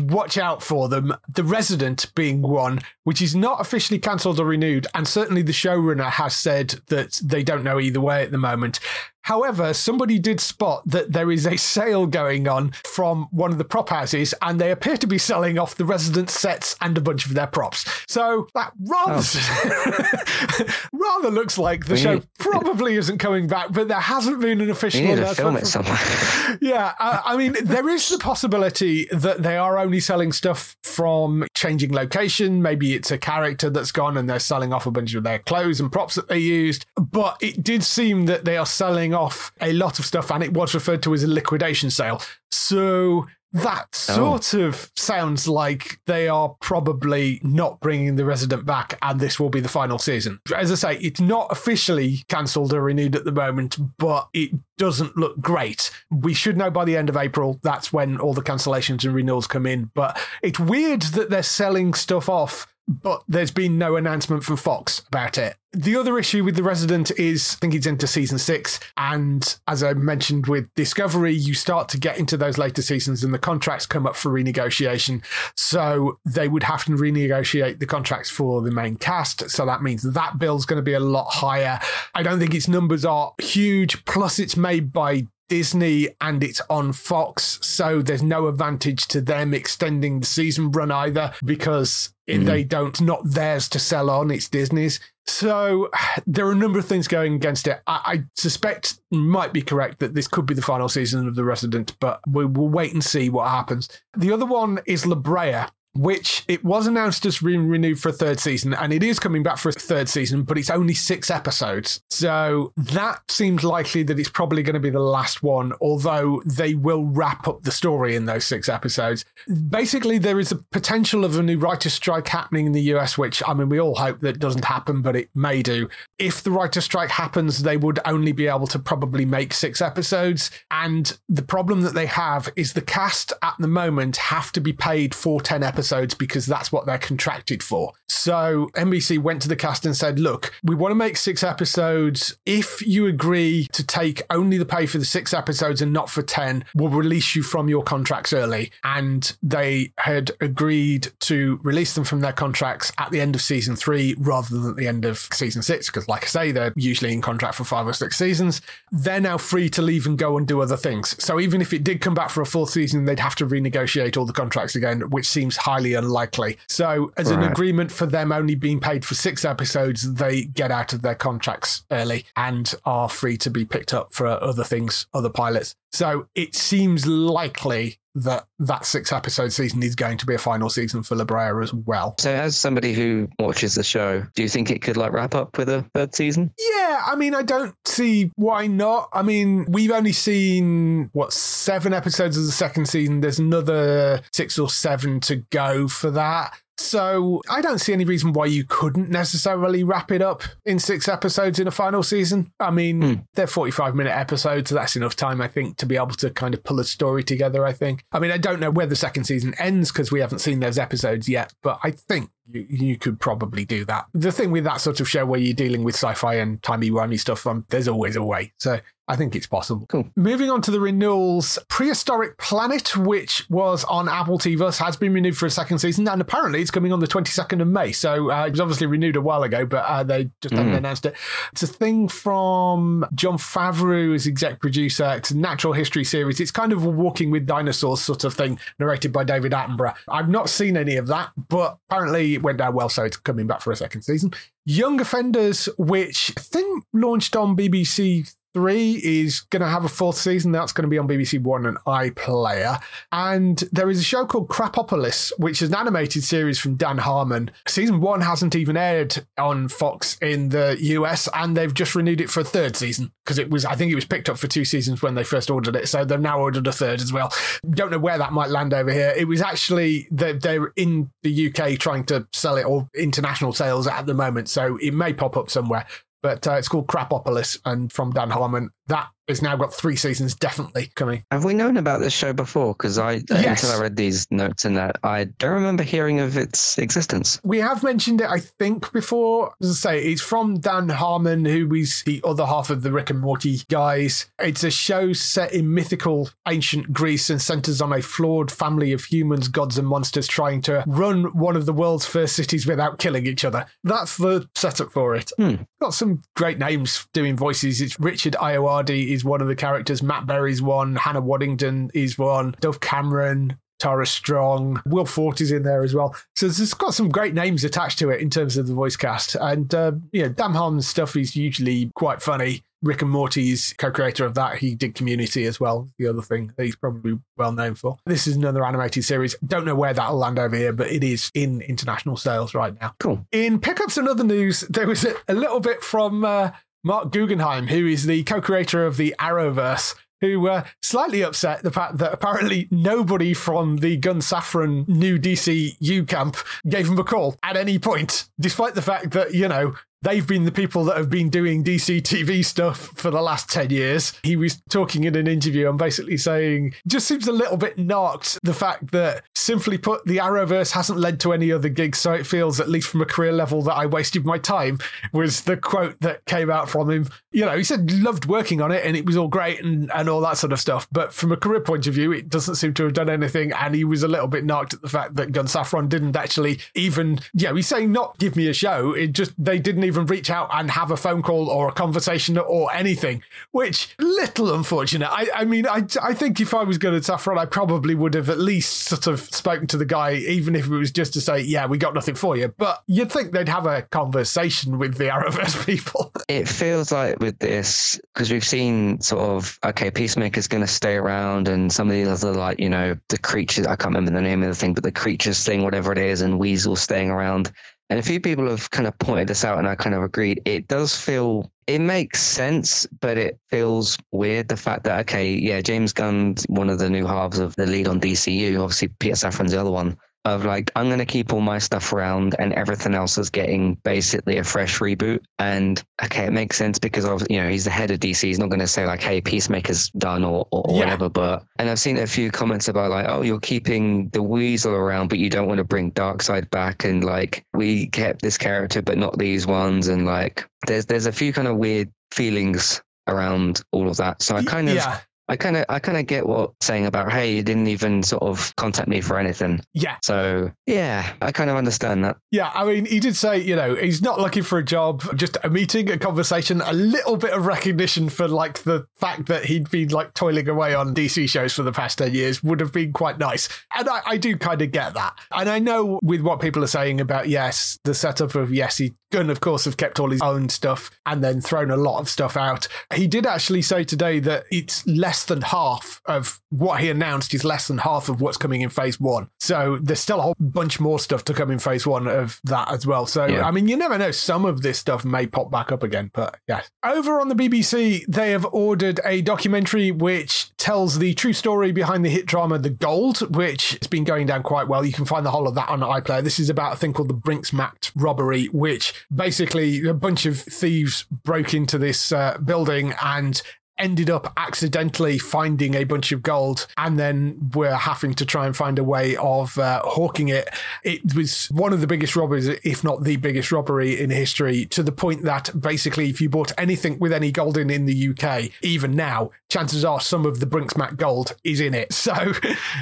[0.00, 1.14] watch out for them.
[1.34, 6.10] The Resident being one, which is not officially cancelled or renewed, and certainly the showrunner
[6.10, 8.78] has said that they don't know either way at the moment.
[9.22, 13.64] However, somebody did spot that there is a sale going on from one of the
[13.64, 17.26] prop houses, and they appear to be selling off the Resident sets and a bunch
[17.26, 17.84] of their props.
[18.06, 20.64] So that rather, oh.
[20.92, 24.60] rather looks like the We show need- probably isn't coming back, but there hasn't been
[24.60, 26.58] an official You need to announcement film it somewhere.
[26.62, 31.46] yeah, I, I mean, there is the possibility that they are only selling stuff from
[31.54, 32.62] changing location.
[32.62, 35.80] Maybe it's a character that's gone and they're selling off a bunch of their clothes
[35.80, 36.86] and props that they used.
[36.96, 40.52] But it did seem that they are selling off a lot of stuff and it
[40.52, 42.20] was referred to as a liquidation sale.
[42.50, 44.38] So that oh.
[44.38, 49.48] sort of sounds like they are probably not bringing the resident back and this will
[49.48, 50.40] be the final season.
[50.54, 55.16] As I say, it's not officially cancelled or renewed at the moment, but it doesn't
[55.16, 55.90] look great.
[56.10, 57.58] We should know by the end of April.
[57.62, 59.90] That's when all the cancellations and renewals come in.
[59.94, 65.02] But it's weird that they're selling stuff off, but there's been no announcement from Fox
[65.08, 65.56] about it.
[65.72, 68.80] The other issue with The Resident is I think it's into season six.
[68.96, 73.34] And as I mentioned with Discovery, you start to get into those later seasons and
[73.34, 75.22] the contracts come up for renegotiation.
[75.56, 79.50] So they would have to renegotiate the contracts for the main cast.
[79.50, 81.78] So that means that bill's going to be a lot higher.
[82.14, 84.04] I don't think its numbers are huge.
[84.06, 89.54] Plus, it's made by Disney and it's on Fox, so there's no advantage to them
[89.54, 92.44] extending the season run either because Mm-hmm.
[92.44, 95.00] they don't not theirs to sell on, it's Disney's.
[95.26, 95.90] So
[96.26, 97.80] there are a number of things going against it.
[97.86, 101.44] I, I suspect might be correct that this could be the final season of The
[101.44, 103.88] Resident, but we will wait and see what happens.
[104.16, 105.66] The other one is La Brea
[105.96, 109.42] which it was announced as being renewed for a third season, and it is coming
[109.42, 112.00] back for a third season, but it's only six episodes.
[112.10, 116.74] So that seems likely that it's probably going to be the last one, although they
[116.74, 119.24] will wrap up the story in those six episodes.
[119.68, 123.42] Basically, there is a potential of a new writer's strike happening in the US, which
[123.46, 125.88] I mean, we all hope that doesn't happen, but it may do.
[126.18, 130.50] If the writer's strike happens, they would only be able to probably make six episodes.
[130.70, 134.72] And the problem that they have is the cast at the moment have to be
[134.72, 137.92] paid for 10 episodes because that's what they're contracted for.
[138.08, 142.36] So NBC went to the cast and said, look, we want to make six episodes.
[142.44, 146.22] If you agree to take only the pay for the six episodes and not for
[146.22, 148.72] 10, we'll release you from your contracts early.
[148.84, 153.76] And they had agreed to release them from their contracts at the end of season
[153.76, 157.12] three rather than at the end of season six, because like I say, they're usually
[157.12, 158.60] in contract for five or six seasons.
[158.90, 161.22] They're now free to leave and go and do other things.
[161.22, 164.16] So even if it did come back for a fourth season, they'd have to renegotiate
[164.16, 166.56] all the contracts again, which seems highly unlikely.
[166.68, 170.94] So as an agreement for them only being paid for six episodes, they get out
[170.94, 175.28] of their contracts early and are free to be picked up for other things, other
[175.28, 175.76] pilots.
[175.96, 180.68] So it seems likely that that six episode season is going to be a final
[180.68, 182.14] season for La Brea as well.
[182.18, 185.56] So, as somebody who watches the show, do you think it could like wrap up
[185.56, 186.52] with a third season?
[186.58, 189.08] Yeah, I mean, I don't see why not.
[189.14, 193.22] I mean, we've only seen, what, seven episodes of the second season.
[193.22, 196.58] There's another six or seven to go for that.
[196.78, 201.08] So I don't see any reason why you couldn't necessarily wrap it up in six
[201.08, 202.52] episodes in a final season.
[202.60, 203.14] I mean, Hmm.
[203.34, 204.68] they're 45 minute episodes.
[204.70, 207.24] So that's enough time, I think, to be able to kind of pull a story
[207.24, 208.04] together, I think.
[208.12, 210.78] I mean, I don't know where the second season ends because we haven't seen those
[210.78, 214.06] episodes yet, but I think you, you could probably do that.
[214.12, 217.46] The thing with that sort of show where you're dealing with sci-fi and timey-wimey stuff,
[217.46, 218.52] um, there's always a way.
[218.58, 219.86] So I think it's possible.
[219.86, 220.08] Cool.
[220.16, 225.36] Moving on to the renewals, Prehistoric Planet, which was on Apple TV has been renewed
[225.36, 227.92] for a second season, and apparently it's coming on the 22nd of May.
[227.92, 231.06] So uh, it was obviously renewed a while ago, but uh, they just haven't announced
[231.06, 231.14] it.
[231.52, 235.14] It's a thing from Jon Favreau as exec producer.
[235.16, 236.40] It's a natural history series.
[236.40, 239.94] It's kind of a walking with dinosaurs sort of thing, narrated by David Attenborough.
[240.08, 243.46] I've not seen any of that, but apparently it went down well, so it's coming
[243.46, 244.32] back for a second season.
[244.64, 250.16] Young Offenders, which I think launched on BBC Three is going to have a fourth
[250.16, 250.50] season.
[250.50, 252.82] That's going to be on BBC One and iPlayer.
[253.12, 257.50] And there is a show called Krapopolis, which is an animated series from Dan Harmon.
[257.68, 262.30] Season one hasn't even aired on Fox in the US, and they've just renewed it
[262.30, 264.64] for a third season because it was, I think it was picked up for two
[264.64, 265.86] seasons when they first ordered it.
[265.86, 267.30] So they've now ordered a third as well.
[267.68, 269.12] Don't know where that might land over here.
[269.14, 273.86] It was actually, they're, they're in the UK trying to sell it or international sales
[273.86, 274.48] at the moment.
[274.48, 275.84] So it may pop up somewhere
[276.22, 278.70] but uh, it's called Krapopolis and from Dan Harmon.
[278.88, 281.24] That has now got three seasons definitely coming.
[281.32, 282.74] Have we known about this show before?
[282.74, 283.64] Because I, Yes.
[283.64, 287.40] until I read these notes and that, I don't remember hearing of its existence.
[287.42, 289.52] We have mentioned it, I think, before.
[289.60, 293.10] As I say, it's from Dan Harmon, who is the other half of the Rick
[293.10, 294.30] and Morty guys.
[294.38, 299.06] It's a show set in mythical ancient Greece and centers on a flawed family of
[299.06, 303.26] humans, gods, and monsters trying to run one of the world's first cities without killing
[303.26, 303.66] each other.
[303.82, 305.32] That's the setup for it.
[305.36, 305.54] Hmm.
[305.80, 307.80] Got some great names doing voices.
[307.80, 308.36] It's Richard
[308.84, 310.02] Ayoade is one of the characters.
[310.02, 310.96] Matt Berry's one.
[310.96, 312.54] Hannah Waddingham is one.
[312.60, 313.58] Dove Cameron.
[313.78, 316.16] Tara Strong, Will Forte is in there as well.
[316.34, 319.34] So it's got some great names attached to it in terms of the voice cast.
[319.34, 322.62] And, uh, you know, Dan Harmon's stuff is usually quite funny.
[322.82, 324.58] Rick and Morty's co-creator of that.
[324.58, 325.88] He did Community as well.
[325.98, 327.98] The other thing that he's probably well known for.
[328.06, 329.36] This is another animated series.
[329.46, 332.94] Don't know where that'll land over here, but it is in international sales right now.
[332.98, 333.26] Cool.
[333.32, 336.52] In pickups and other news, there was a, a little bit from uh,
[336.86, 341.98] Marc Guggenheim, who is the co-creator of the Arrowverse, who were slightly upset the fact
[341.98, 346.36] that apparently nobody from the Gunn Safran new DCU camp
[346.68, 350.44] gave him a call at any point, despite the fact that, you know, They've been
[350.44, 354.12] the people that have been doing DC TV stuff for the last 10 years.
[354.22, 358.38] He was talking in an interview and basically saying, just seems a little bit knocked
[358.42, 362.26] the fact that, simply put, the Arrowverse hasn't led to any other gigs, so it
[362.26, 364.78] feels, at least from a career level, that I wasted my time,
[365.12, 367.08] was the quote that came out from him.
[367.32, 370.08] You know, he said loved working on it and it was all great and, and
[370.08, 370.86] all that sort of stuff.
[370.92, 373.52] But from a career point of view, it doesn't seem to have done anything.
[373.52, 376.60] And he was a little bit knocked at the fact that Gunn Safran didn't actually
[376.74, 378.92] even, you know, he's saying not give me a show.
[378.92, 382.38] It just, they didn't even reach out and have a phone call or a conversation
[382.38, 383.22] or anything,
[383.52, 385.08] which little unfortunate.
[385.10, 388.14] I, I mean, I, I think if I was going to Safran, I probably would
[388.14, 391.20] have at least sort of spoken to the guy, even if it was just to
[391.20, 392.48] say, yeah, we got nothing for you.
[392.48, 396.12] But you'd think they'd have a conversation with the Arrowverse people.
[396.28, 400.96] It feels like with this, because we've seen sort of, okay, Peacemaker's going to stay
[400.96, 404.20] around, and some of the other, like, you know, the creatures, I can't remember the
[404.20, 407.52] name of the thing, but the creatures thing, whatever it is, and Weasel staying around.
[407.88, 410.42] And a few people have kind of pointed this out, and I kind of agreed.
[410.44, 414.48] It does feel, it makes sense, but it feels weird.
[414.48, 417.86] The fact that, okay, yeah, James Gunn's one of the new halves of the lead
[417.86, 418.60] on DCU.
[418.60, 419.96] Obviously, Peter Safran's the other one.
[420.26, 423.74] Of like, I'm going to keep all my stuff around, and everything else is getting
[423.84, 425.20] basically a fresh reboot.
[425.38, 428.22] And okay, it makes sense because of you know he's the head of DC.
[428.22, 430.80] He's not going to say like, "Hey, Peacemaker's done" or, or Yeah.
[430.80, 431.08] whatever.
[431.08, 435.10] But and I've seen a few comments about like, "Oh, you're keeping the Weasel around,
[435.10, 438.98] but you don't want to bring Darkseid back," and like, we kept this character, but
[438.98, 439.86] not these ones.
[439.86, 444.22] And like, there's there's a few kind of weird feelings around all of that.
[444.22, 444.98] So I kind of yeah,
[445.28, 448.22] I kind of I kind of get what saying about hey you didn't even sort
[448.22, 449.60] of contact me for anything.
[449.72, 449.96] yeah.
[450.02, 452.16] So yeah, I kind of understand that.
[452.30, 455.36] Yeah, I mean, he did say, you know, he's not looking for a job, just
[455.42, 459.70] a meeting, a conversation, a little bit of recognition for like the fact that he'd
[459.70, 462.92] been like toiling away on DC shows for the past 10 years would have been
[462.92, 463.48] quite nice.
[463.76, 465.18] And I, I do kind of get that.
[465.32, 468.94] And I know with what people are saying about, yes, the setup of, yes, he
[469.12, 472.08] Gunn, of course, have kept all his own stuff and then thrown a lot of
[472.08, 472.66] stuff out.
[472.94, 477.44] He did actually say today that it's less than half of what he announced is
[477.44, 479.28] less than half of what's coming in phase one.
[479.40, 482.70] So there's still a whole bunch more stuff to come in phase one of that
[482.70, 483.06] as well.
[483.06, 483.46] So, Yeah.
[483.46, 484.10] I mean, you never know.
[484.10, 486.62] Some of this stuff may pop back up again, but yeah.
[486.84, 492.04] Over on the BBC, they have ordered a documentary which tells the true story behind
[492.04, 494.84] the hit drama The Gold, which has been going down quite well.
[494.84, 496.22] You can find the whole of that on iPlayer.
[496.22, 501.04] This is about a thing called the Brink's-Mat robbery, which basically a bunch of thieves
[501.24, 503.42] broke into this uh, building and
[503.78, 508.56] ended up accidentally finding a bunch of gold and then were having to try and
[508.56, 510.48] find a way of uh, hawking it.
[510.84, 514.82] It was one of the biggest robberies, if not the biggest robbery in history, to
[514.82, 518.50] the point that basically, if you bought anything with any gold in in the UK,
[518.62, 521.92] even now, chances are some of the Brinks Brink's-Mat gold is in it.
[522.06, 522.34] So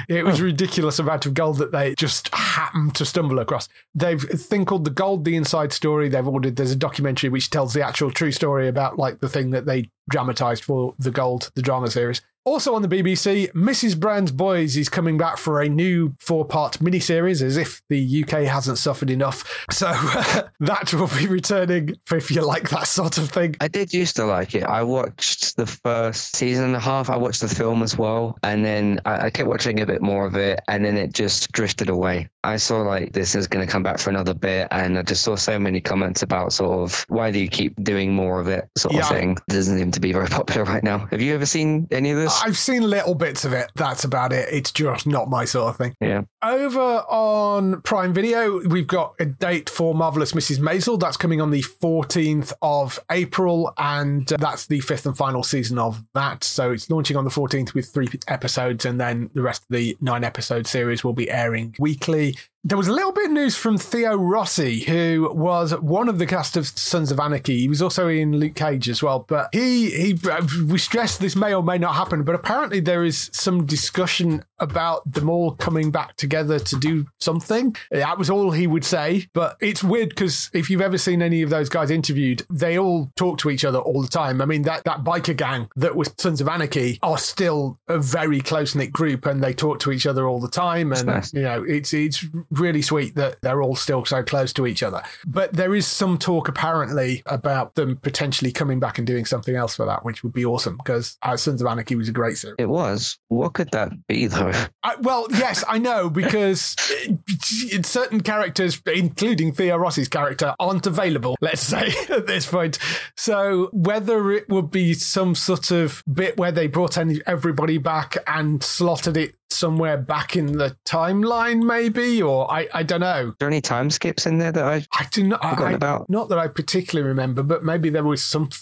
[0.07, 3.67] it was ridiculous amount of gold that they just happened to stumble across.
[3.95, 6.09] They've a thing called the Gold, the Inside Story.
[6.09, 6.57] They've ordered.
[6.57, 9.89] There's a documentary which tells the actual true story about like the thing that they
[10.09, 12.21] dramatized for the Gold, the drama series.
[12.45, 13.99] Also on the BBC, Mrs.
[13.99, 18.43] Brown's Boys is coming back for a new four part miniseries, as if the UK
[18.43, 19.65] hasn't suffered enough.
[19.71, 19.87] So
[20.59, 23.55] that will be returning if you like that sort of thing.
[23.61, 24.61] I did used to like it.
[24.63, 27.09] I watched the first season and a half.
[27.09, 28.37] I watched the film as well.
[28.43, 30.59] And then I, I kept watching a bit more of it.
[30.67, 32.29] And then it just drifted away.
[32.43, 34.67] I saw like this is going to come back for another bit.
[34.69, 38.13] And I just saw so many comments about sort of why do you keep doing
[38.13, 39.01] more of it sort Yeah.
[39.01, 39.31] of thing.
[39.31, 41.07] It doesn't seem to be very popular right now.
[41.09, 42.34] Have you ever seen any of this?
[42.43, 43.71] I've seen little bits of it.
[43.75, 44.47] That's about it.
[44.51, 45.95] It's just not my sort of thing.
[46.01, 46.23] yeah.
[46.45, 50.59] Over on Prime Video, we've got a date for Marvelous Mrs.
[50.59, 50.99] Maisel.
[50.99, 55.79] That's coming on the 14th of April, and uh, that's the fifth and final season
[55.79, 56.43] of that.
[56.43, 59.97] So it's launching on the 14th with three episodes, and then the rest of the
[60.01, 62.35] nine episode series will be airing weekly.
[62.67, 66.25] There was a little bit of news from Theo Rossi, who was one of the
[66.25, 67.59] cast of Sons of Anarchy.
[67.59, 69.19] He was also in Luke Cage as well.
[69.19, 70.19] But he, he,
[70.67, 75.11] we stress this may or may not happen, but apparently there is some discussion about
[75.11, 77.75] them all coming back together to do something.
[77.91, 79.27] That was all he would say.
[79.33, 83.11] But it's weird because if you've ever seen any of those guys interviewed, they all
[83.15, 84.41] talk to each other all the time.
[84.41, 88.41] I mean, that, that biker gang that was Sons of Anarchy are still a very
[88.41, 90.91] close knit group and they talk to each other all the time.
[90.91, 91.33] And, nice.
[91.33, 95.01] you know, it's, it's really sweet that they're all still so close to each other.
[95.25, 99.75] But there is some talk apparently about them potentially coming back and doing something else
[99.75, 102.55] for that, which would be awesome because uh, Sons of Anarchy was a great series.
[102.59, 103.17] It was.
[103.27, 104.51] What could that be though?
[104.83, 110.85] I, well, yes, I know because uh, it, certain characters, including Theo Rossi's character, aren't
[110.85, 111.37] available.
[111.41, 112.77] Let's say at this point.
[113.15, 118.17] So whether it would be some sort of bit where they brought any, everybody back
[118.27, 123.29] and slotted it somewhere back in the timeline, maybe, or I, I don't know.
[123.29, 125.43] Are there any time skips in there that I I do not.
[125.43, 126.09] I, about.
[126.09, 128.59] Not that I particularly remember, but maybe there was something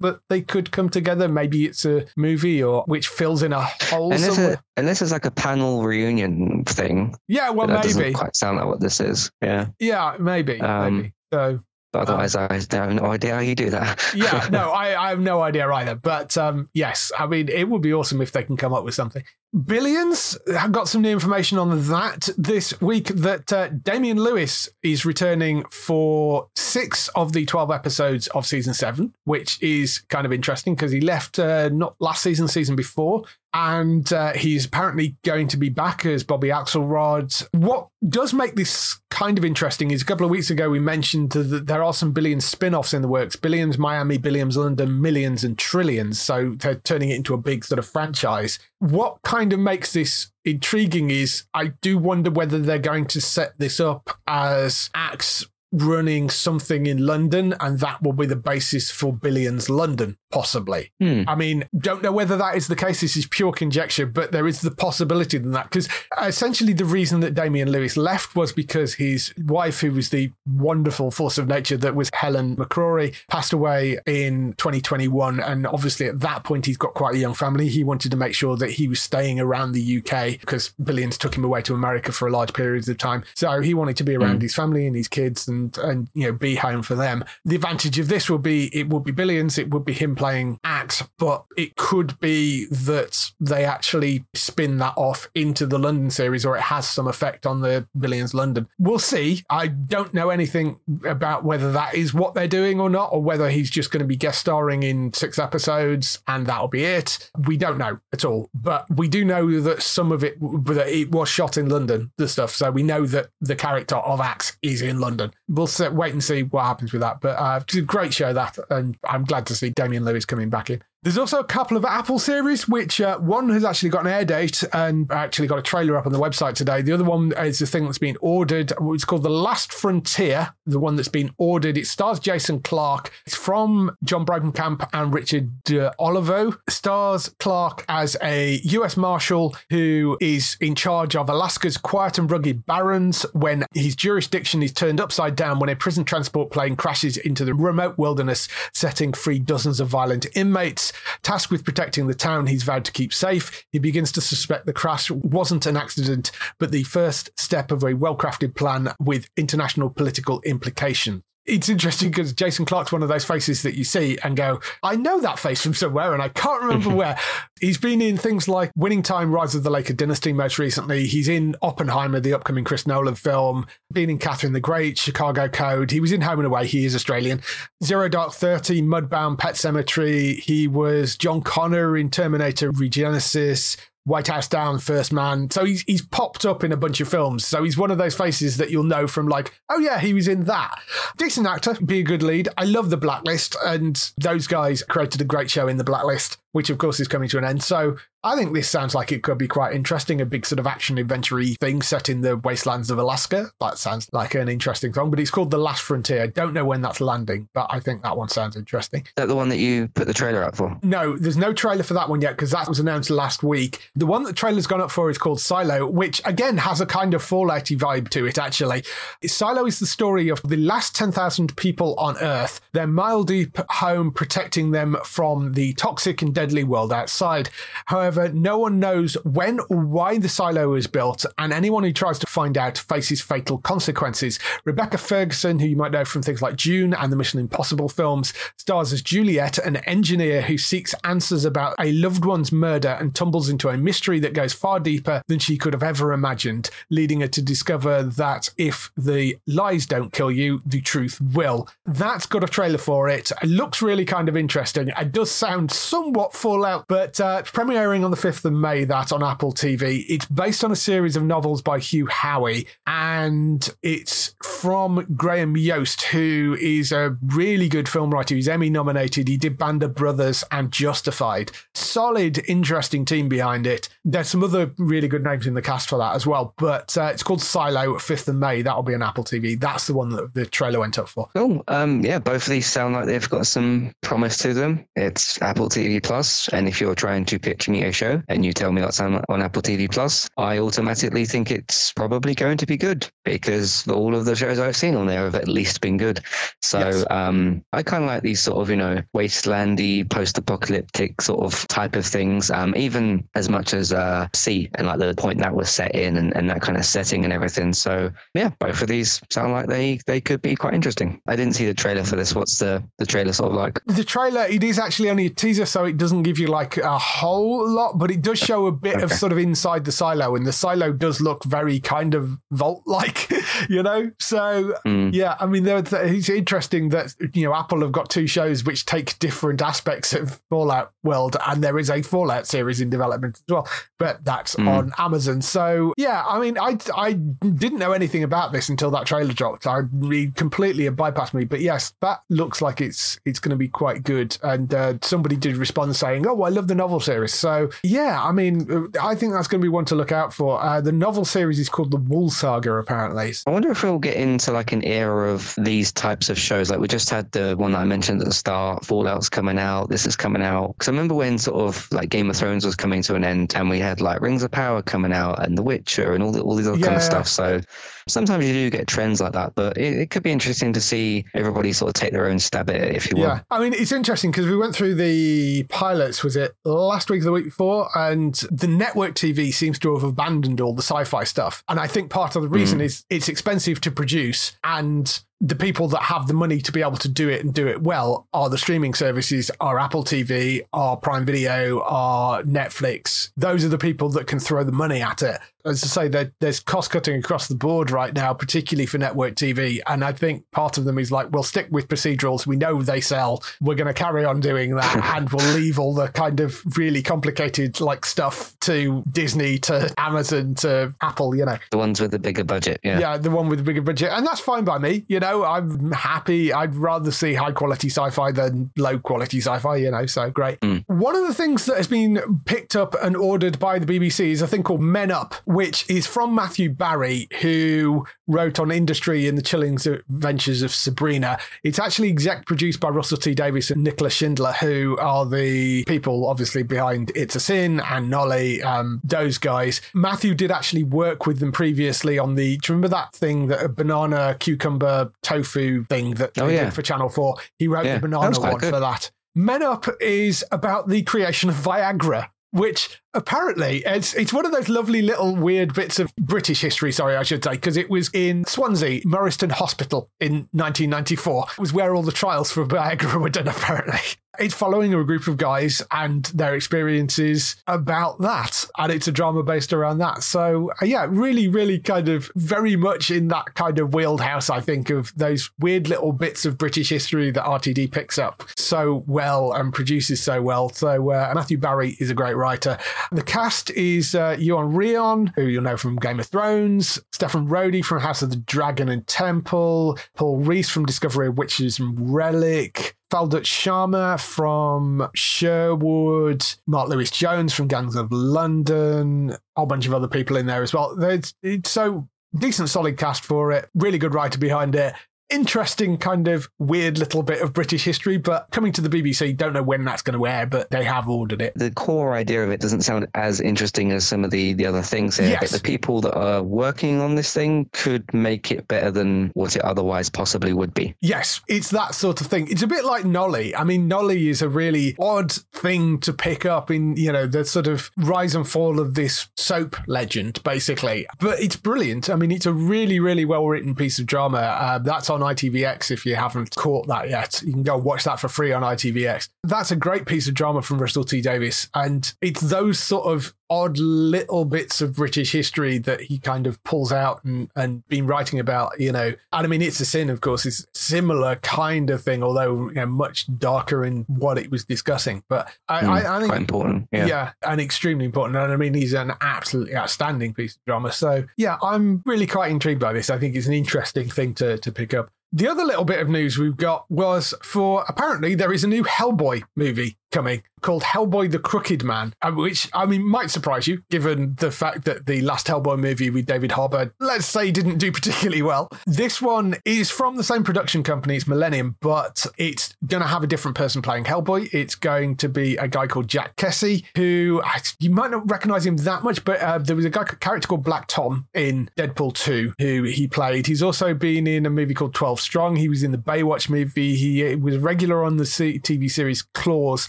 [0.00, 1.28] that they could come together.
[1.28, 4.52] Maybe it's a movie or which fills in a hole unless, somewhere.
[4.54, 7.14] it, unless it's like a panel reunion thing?
[7.28, 8.14] yeah, well, that doesn't maybe.
[8.14, 9.30] quite sound like what this is.
[9.42, 9.68] Yeah.
[9.78, 10.60] Yeah, maybe.
[10.60, 11.12] Um, maybe.
[11.32, 11.60] So
[11.96, 14.12] But otherwise, I have no idea how you do that.
[14.14, 15.94] yeah, no, I, I have no idea either.
[15.94, 18.94] But um, yes, I mean, it would be awesome if they can come up with
[18.94, 19.24] something.
[19.64, 25.06] Billions have got some new information on that this week that uh, Damian Lewis is
[25.06, 30.74] returning for six of the 12 episodes of season seven, which is kind of interesting
[30.74, 33.24] because he left uh, not last season, season before.
[33.58, 37.42] And uh, he's apparently going to be back as Bobby Axelrod.
[37.52, 41.30] What does make this kind of interesting is a couple of weeks ago we mentioned
[41.30, 45.42] that there are some Billions spin offs in the works Billions Miami, Billions London, Millions,
[45.42, 46.20] and Trillions.
[46.20, 48.58] So they're turning it into a big sort of franchise.
[48.78, 53.58] What kind of makes this intriguing is I do wonder whether they're going to set
[53.58, 59.12] this up as Axe running something in London and that will be the basis for
[59.12, 60.92] Billions London, possibly.
[61.00, 61.22] Hmm.
[61.26, 63.00] I mean, don't know whether that is the case.
[63.00, 65.64] This is pure conjecture, but there is the possibility than that.
[65.64, 65.88] Because
[66.22, 71.10] essentially, the reason that Damian Lewis left was because his wife, who was the wonderful
[71.10, 75.40] force of nature that was Helen McCrory, passed away in 2021.
[75.40, 77.68] And obviously, at that point, he's got quite a young family.
[77.68, 81.36] He wanted to make sure that he was staying around the UK because Billions took
[81.36, 83.24] him away to America for a large periods of time.
[83.34, 86.32] So he wanted to be around his family and his kids and and you know
[86.32, 87.24] be home for them.
[87.44, 90.58] The advantage of this will be it would be Billions, it would be him playing
[90.64, 96.44] Axe, but it could be that they actually spin that off into the London series
[96.44, 98.68] or it has some effect on the Billions London.
[98.78, 99.44] We'll see.
[99.50, 103.50] I don't know anything about whether that is what they're doing or not, or whether
[103.50, 107.30] he's just going to be guest starring in six episodes and that'll be it.
[107.46, 111.10] We don't know at all, but we do know that some of it that it
[111.10, 112.50] was shot in London, the stuff.
[112.50, 115.32] So we know that the character of Axe is in London.
[115.48, 117.20] We'll wait and see what happens with that.
[117.20, 120.48] But uh, it's a great show that, and I'm glad to see Damian Lewis coming
[120.48, 120.82] back in.
[121.02, 124.24] There's also a couple of Apple series, which uh, one has actually got an air
[124.24, 126.82] date and actually got a trailer up on the website today.
[126.82, 128.72] The other one is the thing that's been ordered.
[128.80, 131.78] It's called The Last Frontier, the one that's been ordered.
[131.78, 133.12] It stars Jason Clarke.
[133.24, 136.54] It's from Jon Bokenkamp and Richard uh, Olivo.
[136.68, 142.66] Stars Clarke as a US Marshal who is in charge of Alaska's quiet and rugged
[142.66, 147.44] barrens when his jurisdiction is turned upside down when a prison transport plane crashes into
[147.44, 150.92] the remote wilderness, setting free dozens of violent inmates.
[151.22, 154.72] Tasked with protecting the town he's vowed to keep safe, he begins to suspect the
[154.72, 159.90] crash wasn't an accident, but the first step of a well crafted plan with international
[159.90, 164.36] political implications it's interesting because Jason Clarke's one of those faces that you see and
[164.36, 166.96] go, I know that face from somewhere and I can't remember mm-hmm.
[166.96, 167.18] where.
[167.58, 171.06] He's been in things like Winning Time, Rise of the Laker Dynasty most recently.
[171.06, 175.90] He's in Oppenheimer, the upcoming Chris Nolan film, been in Catherine the Great, Chicago Code.
[175.90, 176.66] He was in Home and Away.
[176.66, 177.40] He is Australian.
[177.82, 180.38] Zero Dark 30, Mudbound, Pet Sematary.
[180.38, 183.76] He was John Connor in Terminator Regenesis.
[184.06, 185.50] White House Down, First Man.
[185.50, 187.44] So he's he's popped up in a bunch of films.
[187.44, 190.28] So he's one of those faces that you'll know from like, oh yeah, he was
[190.28, 190.80] in that.
[191.18, 192.48] Decent actor, be a good lead.
[192.56, 196.70] I love the Blacklist, and those guys created a great show in the Blacklist which
[196.70, 197.62] of course is coming to an end.
[197.62, 200.66] So I think this sounds like it could be quite interesting, a big sort of
[200.66, 203.50] action adventure thing set in the wastelands of Alaska.
[203.60, 206.22] That sounds like an interesting song, but it's called The Last Frontier.
[206.22, 209.02] I don't know when that's landing, but I think that one sounds interesting.
[209.02, 210.78] Is that the one that you put the trailer up for?
[210.82, 213.90] No, there's no trailer for that one yet because that was announced last week.
[213.94, 216.86] The one that the trailer's gone up for is called Silo, which again has a
[216.86, 218.82] kind of Fallouty vibe to it, actually.
[219.26, 224.10] Silo is the story of the last 10,000 people on Earth, their mile deep home
[224.10, 227.50] protecting them from the toxic and deadly deadly world outside.
[227.86, 232.20] However, no one knows when or why the silo was built, and anyone who tries
[232.20, 234.38] to find out faces fatal consequences.
[234.64, 238.32] Rebecca Ferguson, who you might know from things like Dune and the Mission Impossible films,
[238.56, 243.48] stars as Juliet, an engineer who seeks answers about a loved one's murder and tumbles
[243.48, 247.28] into a mystery that goes far deeper than she could have ever imagined, leading her
[247.28, 251.68] to discover that if the lies don't kill you, the truth will.
[251.86, 253.32] That's got a trailer for it.
[253.42, 254.92] It looks really kind of interesting.
[254.96, 259.22] It does sound somewhat Fallout, but uh, premiering on the 5th of May, that on
[259.22, 260.04] Apple TV.
[260.06, 266.02] It's based on a series of novels by Hugh Howey, and it's from Graham Yost,
[266.02, 268.34] who is a really good film writer.
[268.34, 269.28] He's Emmy nominated.
[269.28, 271.52] He did Band of Brothers and Justified.
[271.74, 273.88] Solid, interesting team behind it.
[274.04, 277.04] There's some other really good names in the cast for that as well, but uh,
[277.04, 278.60] it's called Silo, 5th of May.
[278.60, 279.58] That'll be on Apple TV.
[279.58, 281.28] That's the one that the trailer went up for.
[281.34, 281.64] Cool.
[281.68, 284.86] Um, yeah, both of these sound like they've got some promise to them.
[284.96, 286.48] It's Apple TV Plus Plus.
[286.48, 289.22] And if you're trying to pitch me a show and you tell me that's on,
[289.28, 294.14] on Apple TV Plus, I automatically think it's probably going to be good because all
[294.14, 296.20] of the shows I've seen on there have at least been good.
[296.62, 297.04] So yes.
[297.10, 301.68] um, I kind of like these sort of, you know, wastelandy, post apocalyptic sort of
[301.68, 305.54] type of things, um, even as much as uh, C and like the point that
[305.54, 307.74] was set in and, and that kind of setting and everything.
[307.74, 311.20] So yeah, both of these sound like they, they could be quite interesting.
[311.26, 312.34] I didn't see the trailer for this.
[312.34, 313.84] What's the, the trailer sort of like?
[313.84, 316.76] The trailer, it is actually only a teaser, so it doesn't doesn't give you like
[316.76, 319.02] a whole lot, but it does show a bit okay.
[319.02, 322.84] of sort of inside the silo, and the silo does look very kind of vault
[322.86, 323.28] like,
[323.68, 324.12] you know.
[324.20, 325.12] So mm.
[325.12, 329.18] yeah, I mean, it's interesting that you know Apple have got two shows which take
[329.18, 333.68] different aspects of Fallout world, and there is a Fallout series in development as well,
[333.98, 334.68] but that's mm.
[334.68, 335.42] on Amazon.
[335.42, 339.66] So yeah, I mean, I I didn't know anything about this until that trailer dropped.
[339.66, 343.66] I really completely bypassed me, but yes, that looks like it's it's going to be
[343.66, 344.38] quite good.
[344.44, 348.32] And uh, somebody did respond saying, "Oh, I love the novel series." So yeah, I
[348.32, 350.62] mean, I think that's going to be one to look out for.
[350.62, 353.34] Uh, the novel series is called the Wool Saga, apparently.
[353.46, 356.70] I wonder if we'll get into like an era of these types of shows.
[356.70, 359.88] Like we just had the one that I mentioned at the start, Fallout's coming out.
[359.88, 360.74] This is coming out.
[360.74, 363.54] Because I remember when sort of like Game of Thrones was coming to an end,
[363.56, 366.40] and we had like Rings of Power coming out, and The Witcher, and all the,
[366.40, 366.86] all these other yeah.
[366.86, 367.28] kind of stuff.
[367.28, 367.60] So
[368.08, 371.24] sometimes you do get trends like that, but it, it, could be interesting to see
[371.34, 373.24] everybody sort of take their own stab at it, if you will.
[373.24, 377.22] Yeah, I mean, it's interesting because we went through the pilots, was it last week
[377.22, 377.88] or the week before?
[377.96, 381.64] And the network TV seems to have abandoned all the sci fi stuff.
[381.68, 382.84] And I think part of the reason mm.
[382.84, 386.96] is it's expensive to produce and the people that have the money to be able
[386.96, 390.96] to do it and do it well are the streaming services, are Apple TV, are
[390.96, 393.30] Prime Video, are Netflix.
[393.36, 395.38] Those are the people that can throw the money at it.
[395.66, 399.34] As I say, there, there's cost cutting across the board right now, particularly for network
[399.34, 399.80] TV.
[399.88, 402.46] And I think part of them is like, we'll stick with procedurals.
[402.46, 403.42] We know they sell.
[403.60, 404.96] We're going to carry on doing that.
[405.16, 410.54] and we'll leave all the kind of really complicated like stuff to Disney, to Amazon,
[410.56, 411.58] to Apple, you know.
[411.72, 412.78] The ones with the bigger budget.
[412.84, 413.00] Yeah.
[413.00, 414.10] Yeah, the one with the bigger budget.
[414.12, 415.04] And that's fine by me.
[415.08, 416.52] You know, know, I'm happy.
[416.52, 420.30] I'd rather see high quality sci fi than low quality sci fi, you know, so
[420.30, 420.60] great.
[420.60, 420.84] Mm.
[420.86, 424.42] One of the things that has been picked up and ordered by the BBC is
[424.42, 429.34] a thing called Men Up, which is from Matthew Barry, who wrote on industry in
[429.34, 431.38] the chilling adventures of Sabrina.
[431.62, 436.26] It's actually exec produced by Russell T Davies and Nicola Schindler, who are the people
[436.26, 439.80] obviously behind It's a Sin and Nolly, um, those guys.
[439.94, 443.62] Matthew did actually work with them previously on the, do you remember that thing that
[443.62, 446.64] a banana cucumber tofu thing that oh, yeah.
[446.64, 447.36] did for Channel 4?
[447.58, 448.72] He wrote yeah, the banana one good.
[448.72, 449.10] for that.
[449.34, 454.68] Men Up is about the creation of Viagra which apparently it's it's one of those
[454.68, 456.92] lovely little weird bits of British history.
[456.92, 461.46] Sorry, I should say, because it was in Swansea, Morriston Hospital in 1994.
[461.52, 463.48] It was where all the trials for Viagra were done.
[463.48, 464.00] Apparently,
[464.38, 469.42] it's following a group of guys and their experiences about that, and it's a drama
[469.42, 470.22] based around that.
[470.22, 474.50] So uh, yeah, really, really kind of very much in that kind of wheelhouse.
[474.50, 479.04] I think of those weird little bits of British history that RTD picks up so
[479.06, 480.68] well and produces so well.
[480.70, 482.78] So uh, Matthew Barry is a great writer.
[483.12, 487.84] The cast is uh, Iwan Rheon, who you'll know from Game of Thrones, Steffan Rhodri
[487.84, 492.96] from House of the Dragon and Temple, Paul Rhys from Discovery of Witches and Relic,
[493.10, 499.94] Phaldut Sharma from Sherwood, Mark Lewis Jones from Gangs of London, a whole bunch of
[499.94, 501.00] other people in there as well.
[501.04, 503.68] It's, it's so decent, solid cast for it.
[503.74, 504.94] Really good writer behind it
[505.30, 509.52] interesting kind of weird little bit of British history, but coming to the BBC, don't
[509.52, 511.52] know when that's going to air, but they have ordered it.
[511.56, 514.82] The core idea of it doesn't sound as interesting as some of the, the other
[514.82, 515.40] things here, yes.
[515.40, 519.56] but the people that are working on this thing could make it better than what
[519.56, 520.94] it otherwise possibly would be.
[521.00, 522.48] Yes, it's that sort of thing.
[522.50, 523.54] It's a bit like Nolly.
[523.54, 527.44] I mean, Nolly is a really odd thing to pick up in, you know, the
[527.44, 531.06] sort of rise and fall of this soap legend, basically.
[531.18, 532.08] But it's brilliant.
[532.08, 534.38] I mean, it's a really, really well written piece of drama.
[534.38, 537.42] Uh, that's on ITVX if you haven't caught that yet.
[537.44, 539.28] You can go watch that for free on ITVX.
[539.44, 541.68] That's a great piece of drama from Russell T Davies.
[541.74, 546.62] And it's those sort of odd little bits of British history that he kind of
[546.64, 549.14] pulls out and, and been writing about, you know.
[549.32, 552.74] And I mean, It's a Sin, of course, is similar kind of thing, although you
[552.74, 555.22] know, much darker in what it was discussing.
[555.28, 556.30] But I, mm, I, I think.
[556.30, 556.88] Quite important.
[556.92, 557.06] Yeah.
[557.06, 557.32] yeah.
[557.42, 558.36] And extremely important.
[558.36, 560.92] And I mean, he's an absolutely outstanding piece of drama.
[560.92, 563.10] So, yeah, I'm really quite intrigued by this.
[563.10, 565.10] I think it's an interesting thing to, to pick up.
[565.32, 568.84] The other little bit of news we've got was for apparently there is a new
[568.84, 573.82] Hellboy movie coming called Hellboy the Crooked Man, uh, which I mean might surprise you
[573.90, 577.92] given the fact that the last Hellboy movie with David Harbour, let's say, didn't do
[577.96, 578.68] particularly well.
[578.86, 583.22] This one is from the same production company, it's Millennium, but it's going to have
[583.22, 584.52] a different person playing Hellboy.
[584.52, 587.42] It's going to be a guy called Jack Kesy, who
[587.78, 590.64] you might not recognize him that much, but uh, there was a guy character called
[590.64, 593.46] Black Tom in Deadpool 2 who he played.
[593.46, 595.56] He's also been in a movie called 12 Strong.
[595.56, 596.96] He was in the Baywatch movie.
[596.96, 599.88] He was regular on the TV series Claws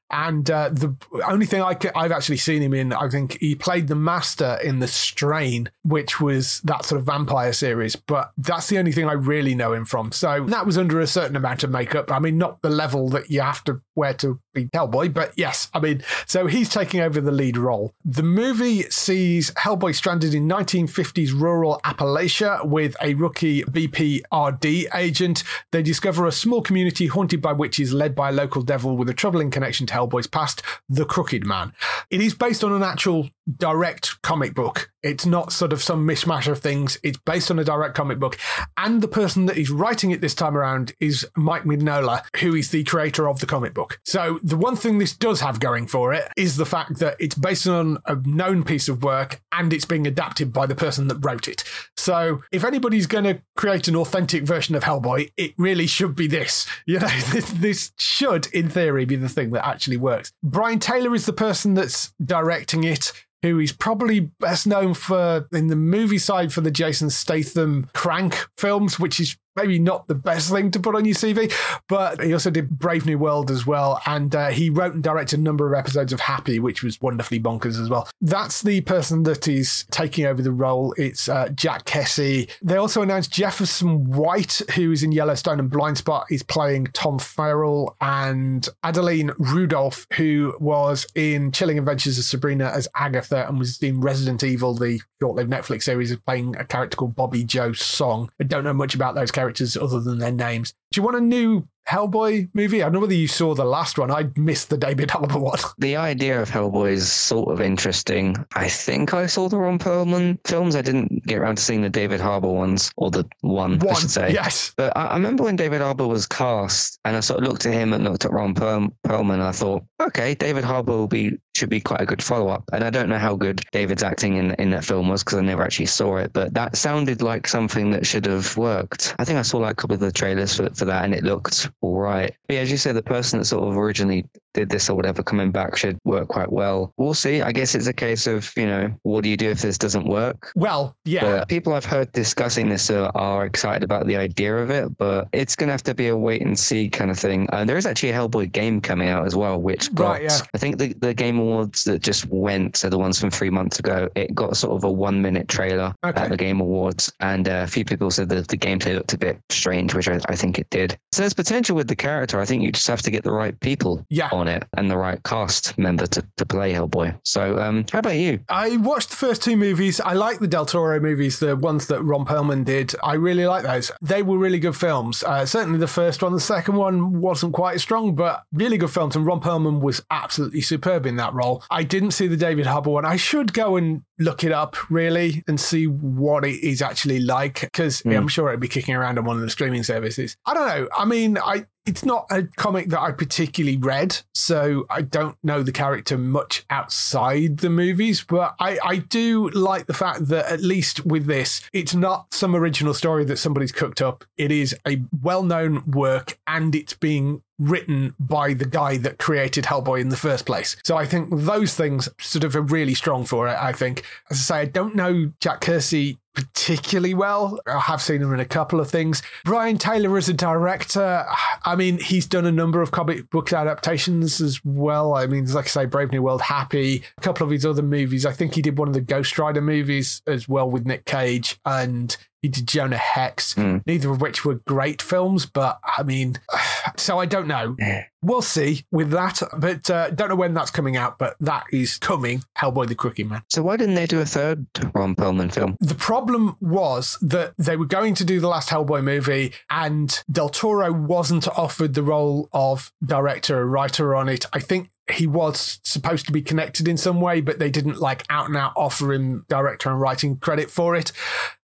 [0.11, 0.95] and uh, the
[1.27, 4.79] only thing I have actually seen him in, I think he played the Master in
[4.79, 7.95] The Strain, which was that sort of vampire series.
[7.95, 10.11] But that's the only thing I really know him from.
[10.11, 12.11] So that was under a certain amount of makeup.
[12.11, 15.69] I mean, not the level that you have to wear to be Hellboy, but yes,
[15.73, 17.93] I mean, so he's taking over the lead role.
[18.03, 25.43] The movie sees Hellboy stranded in 1950s rural Appalachia with a rookie BPRD agent.
[25.71, 29.13] They discover a small community haunted by witches led by a local devil with a
[29.13, 31.73] troubling connection to Hellboy's past, the Crooked Man.
[32.09, 34.91] It is based on an actual direct comic book.
[35.03, 36.99] It's not sort of some mishmash of things.
[37.03, 38.37] It's based on a direct comic book.
[38.77, 42.69] And the person that is writing it this time around is Mike Mignola, who is
[42.69, 43.99] the creator of the comic book.
[44.05, 47.35] So the one thing this does have going for it is the fact that it's
[47.35, 51.25] based on a known piece of work and it's being adapted by the person that
[51.25, 51.63] wrote it.
[51.97, 56.27] So if anybody's going to create an authentic version of Hellboy, it really should be
[56.27, 56.67] this.
[56.91, 57.07] You know,
[57.53, 60.31] this, should, in theory, be the thing that actually works.
[60.43, 63.11] Brian Taylor is the person that's directing it
[63.41, 68.47] who is probably best known for in the movie side for the Jason Statham crank
[68.57, 71.53] films, which is maybe not the best thing to put on your CV,
[71.87, 74.01] but he also did Brave New World as well.
[74.05, 77.39] And uh, he wrote and directed a number of episodes of Happy, which was wonderfully
[77.39, 78.07] bonkers as well.
[78.21, 80.93] That's the person that is taking over the role.
[80.97, 82.49] It's uh, Jack Kesy.
[82.61, 87.95] They also announced Jefferson White, who is in Yellowstone and Blindspot, is playing Tom Farrell,
[88.01, 94.01] and Adeline Rudolph, who was in Chilling Adventures of Sabrina as Agatha and was in
[94.01, 98.29] Resident Evil, the short-lived Netflix series, of playing a character called Bobby Joe Song.
[98.39, 100.75] I don't know much about those characters characters other than their names.
[100.91, 102.81] Do you want a new Hellboy movie?
[102.81, 104.11] I don't know whether you saw the last one.
[104.11, 105.59] I missed the David Harbour one.
[105.77, 108.35] The idea of Hellboy is sort of interesting.
[108.55, 110.75] I think I saw the Ron Perlman films.
[110.75, 113.99] I didn't get around to seeing the David Harbour ones, or the one, one I
[113.99, 114.31] should say.
[114.31, 114.73] Yes.
[114.77, 117.73] But I, I, remember when David Harbour was cast, and I sort of looked at
[117.73, 118.93] him and looked at Ron Perlman,
[119.33, 122.63] and I thought, okay, David Harbour will be should be quite a good follow up.
[122.71, 125.41] And I don't know how good David's acting in in that film was because I
[125.41, 129.15] never actually saw it, but that sounded like something that should have worked.
[129.19, 131.23] I think I saw like a couple of the trailers for, for that, and it
[131.23, 132.35] looked all right.
[132.47, 135.23] But yeah, as you said, the person that sort of originally did this or whatever
[135.23, 136.93] coming back should work quite well.
[136.97, 137.41] We'll see.
[137.41, 140.05] I guess it's a case of, you know, what do you do if this doesn't
[140.05, 140.51] work?
[140.55, 141.21] Well, yeah.
[141.21, 145.29] But people I've heard discussing this are, are excited about the idea of it, but
[145.31, 147.47] it's going to have to be a wait and see kind of thing.
[147.53, 150.39] And there is actually a Hellboy game coming out as well, which got, Right, yeah.
[150.53, 153.79] I think the, the Game Awards that just went, so the ones from three months
[153.79, 156.21] ago, it got sort of a one minute trailer Okay.
[156.21, 157.11] at the Game Awards.
[157.21, 160.19] And uh, a few people said that the gameplay looked a bit strange, which I,
[160.27, 160.97] I think it did.
[161.13, 162.39] So there's potential with the character.
[162.39, 164.29] I think you just have to get the right people Yeah.
[164.31, 167.19] on it and the right cast member to, to play Hellboy.
[167.23, 168.39] So um, how about you?
[168.49, 169.99] I watched the first two movies.
[169.99, 172.95] I like the Del Toro movies, the ones that Ron Perlman did.
[173.03, 173.91] I really like those.
[174.01, 175.23] They were really good films.
[175.23, 176.33] Uh, certainly the first one.
[176.33, 179.15] The second one wasn't quite as strong, but really good films.
[179.15, 181.63] And Ron Perlman was absolutely superb in that role.
[181.69, 183.05] I didn't see the David Harbour one.
[183.05, 187.61] I should go and look it up really and see what it is actually like
[187.61, 190.37] because I'm sure it'd be kicking around on one of the streaming services.
[190.45, 190.87] I don't know.
[190.95, 191.50] I mean, I
[191.85, 196.63] it's not a comic that I particularly read, so I don't know the character much
[196.69, 201.61] outside the movies, but I, I do like the fact that at least with this,
[201.73, 204.25] it's not some original story that somebody's cooked up.
[204.37, 209.65] It is a well known work and it's being written by the guy that created
[209.65, 210.75] Hellboy in the first place.
[210.83, 214.03] So I think those things sort of are really strong for it, I think.
[214.29, 217.59] As I say, I don't know Jack Kesy particularly well.
[217.67, 219.21] I have seen him in a couple of things.
[219.45, 221.25] Brian Taylor is a director,
[221.63, 225.13] I mean, he's done a number of comic book adaptations as well.
[225.13, 228.25] I mean, like I say, Brave New World, Happy, a couple of his other movies.
[228.25, 231.59] I think he did one of the Ghost Rider movies as well with Nick Cage,
[231.65, 236.39] and he did Jonah Hex, neither of which were great films, but I mean,
[236.97, 237.75] so I don't know.
[238.23, 241.97] We'll see with that, but uh, don't know when that's coming out, but that is
[241.97, 242.43] coming.
[242.55, 243.41] Hellboy the Quickie Man.
[243.49, 245.75] So why didn't they do a third Ron Perlman film?
[245.79, 250.49] The problem was that they were going to do the last Hellboy movie, and Del
[250.49, 254.45] Toro wasn't offered the role of director or writer on it.
[254.53, 258.23] I think he was supposed to be connected in some way, but they didn't like
[258.29, 261.11] out and out offer him director and writing credit for it.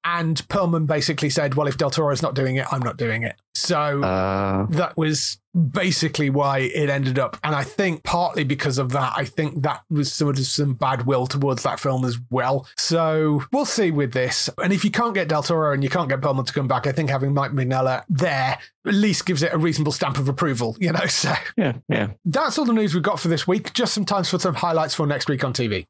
[0.09, 3.35] And Perlman basically said, Well, if Del Toro's not doing it, I'm not doing it.
[3.55, 5.39] So Uh, that was
[5.73, 7.39] basically why it ended up.
[7.43, 11.07] And I think partly because of that, I think that was sort of some bad
[11.07, 12.69] will towards that film as well.
[12.79, 14.49] So we'll see with this.
[14.63, 16.87] And if you can't get Del Toro and you can't get Perlman to come back,
[16.87, 20.77] I think having Mike Mignola there at least gives it a reasonable stamp of approval,
[20.79, 21.01] you know?
[21.17, 22.09] So yeah, yeah.
[22.27, 23.73] that's all the news we've got for this week.
[23.73, 25.87] Just some time for some highlights for next week on TV.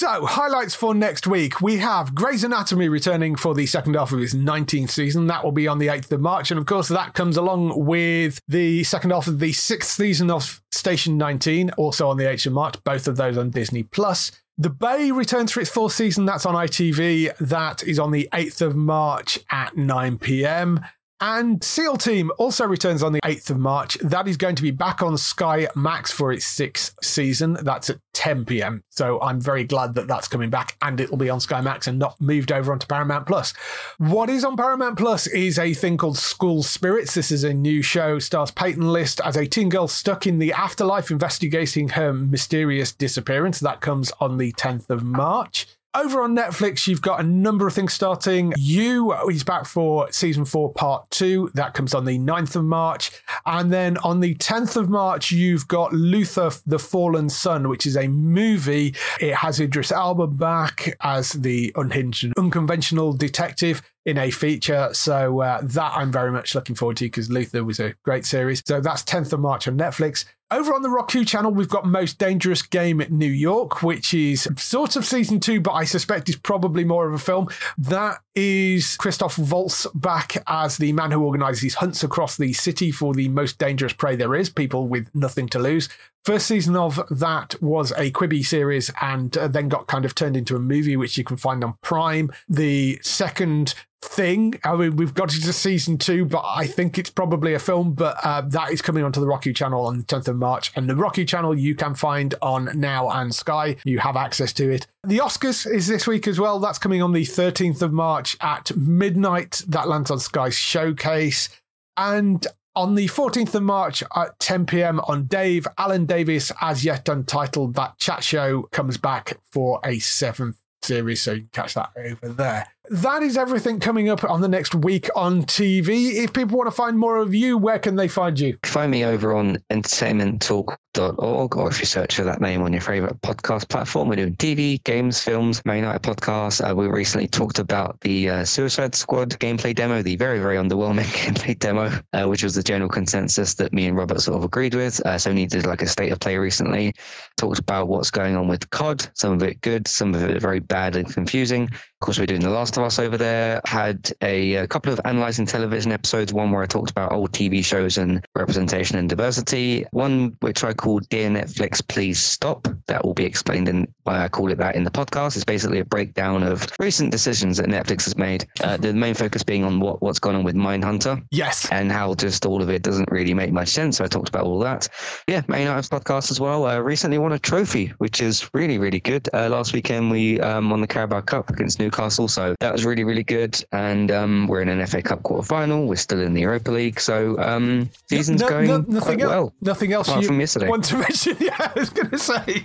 [0.00, 1.60] So, highlights for next week.
[1.60, 5.26] We have Grey's Anatomy returning for the second half of its 19th season.
[5.26, 6.50] That will be on the 8th of March.
[6.50, 10.62] And of course, that comes along with the second half of the sixth season of
[10.72, 14.32] Station 19, also on the 8th of March, both of those on Disney Plus.
[14.56, 16.24] The Bay returns for its fourth season.
[16.24, 17.36] That's on ITV.
[17.36, 20.80] That is on the 8th of March at 9 pm.
[21.22, 23.98] And SEAL Team also returns on the 8th of March.
[23.98, 27.58] That is going to be back on Sky Max for its sixth season.
[27.60, 28.84] That's at 10 pm.
[28.88, 31.98] So I'm very glad that that's coming back and it'll be on Sky Max and
[31.98, 33.52] not moved over onto Paramount Plus.
[33.98, 37.14] What is on Paramount Plus is a thing called School Spirits.
[37.14, 40.52] This is a new show, stars Peyton List as a teen girl stuck in the
[40.54, 43.60] afterlife investigating her mysterious disappearance.
[43.60, 45.66] That comes on the 10th of March.
[45.92, 48.52] Over on Netflix, you've got a number of things starting.
[48.56, 51.50] You is back for season four, part two.
[51.54, 53.10] That comes on the 9th of March.
[53.44, 57.96] And then on the 10th of March, you've got Luther, the Fallen Sun, which is
[57.96, 58.94] a movie.
[59.20, 64.90] It has Idris Elba back as the unhinged unconventional detective in a feature.
[64.92, 68.62] So uh, that I'm very much looking forward to because Luther was a great series.
[68.64, 70.24] So that's 10th of March on Netflix.
[70.52, 74.48] Over on the Roku channel, we've got Most Dangerous Game at New York, which is
[74.56, 77.48] sort of season two, but I suspect is probably more of a film.
[77.78, 82.90] That is Christoph Waltz back as the man who organizes these hunts across the city
[82.90, 85.88] for the most dangerous prey there is, people with nothing to lose.
[86.24, 90.36] First season of that was a Quibi series and uh, then got kind of turned
[90.36, 92.28] into a movie, which you can find on Prime.
[92.48, 94.58] The second thing.
[94.64, 97.92] I mean, we've got it to season two, but I think it's probably a film.
[97.92, 100.72] But uh, that is coming onto the Roku Channel on the 10th of March.
[100.76, 103.76] And the Roku Channel you can find on Now and Sky.
[103.84, 104.86] You have access to it.
[105.04, 106.58] The Oscars is this week as well.
[106.58, 109.62] That's coming on the 13th of March at midnight.
[109.68, 111.48] That lands on Sky Showcase.
[111.96, 112.46] And
[112.76, 115.00] on the 14th of March at 10 p.m.
[115.00, 120.56] on Dave, Alan Davies, as yet untitled, that chat show comes back for a seventh
[120.82, 121.20] series.
[121.20, 122.68] So you can catch that over there.
[122.88, 126.14] That is everything coming up on the next week on TV.
[126.14, 128.56] If people want to find more of you, where can they find you?
[128.64, 133.20] Find me over on entertainmenttalk.org, or if you search for that name on your favorite
[133.20, 136.68] podcast platform, we're doing TV, games, films, Man United podcast.
[136.68, 141.04] Uh, we recently talked about the uh, Suicide Squad gameplay demo, the very, very underwhelming
[141.04, 144.74] gameplay demo, uh, which was the general consensus that me and Robert sort of agreed
[144.74, 145.00] with.
[145.04, 146.94] Uh, Sony did like a state of play recently,
[147.36, 150.60] talked about what's going on with COD, some of it good, some of it very
[150.60, 151.68] bad and confusing.
[152.00, 153.60] Of course, we're doing The Last of Us over there.
[153.66, 156.32] Had a, a, couple of analyzing television episodes.
[156.32, 159.84] One where I talked about old TV shows and representation and diversity.
[159.90, 162.68] One which I called Dear Netflix, Please Stop.
[162.86, 165.36] That will be explained in why I call it that in the podcast.
[165.36, 168.46] It's basically a breakdown of recent decisions that Netflix has made.
[168.64, 171.22] Uh, the main focus being on what, what's gone on with Mindhunter.
[171.30, 171.68] Yes.
[171.70, 173.98] And how just all of it doesn't really make much sense.
[173.98, 174.88] So I talked about all that.
[175.26, 176.64] Yeah, Man United's podcast as well.
[176.64, 179.28] Uh, recently won a trophy, which is really, really good.
[179.34, 181.89] Uh, last weekend we um, won the Carabao Cup against Newcastle.
[181.90, 182.28] Newcastle.
[182.28, 183.62] So that was really, really good.
[183.72, 185.86] And um, we're in an FA Cup quarter final.
[185.86, 187.00] We're still in the Europa League.
[187.00, 189.52] So um, season's no, going no, nothing quite well.
[189.60, 190.68] Nothing else apart you from yesterday.
[190.68, 191.36] want to mention?
[191.40, 192.64] Yeah, I was going to say.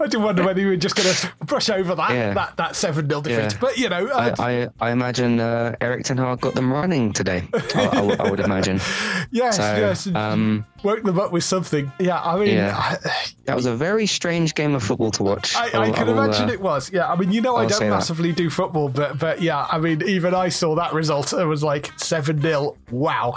[0.00, 2.34] I do wonder whether you were just going to brush over that yeah.
[2.34, 3.52] that that seven 0 defeat.
[3.52, 3.58] Yeah.
[3.60, 7.46] But you know, I, I, I imagine uh, Erik Ten Hag got them running today.
[7.52, 8.80] I, I, I would imagine.
[9.30, 10.06] yes, so, yes.
[10.14, 11.90] Um, woke them up with something.
[11.98, 12.96] Yeah, I mean, yeah.
[13.44, 15.54] that was a very strange game of football to watch.
[15.56, 16.92] I, I can imagine uh, it was.
[16.92, 18.36] Yeah, I mean, you know, I don't massively that.
[18.36, 21.32] do football, but but yeah, I mean, even I saw that result.
[21.32, 23.34] It was like seven 0 Wow.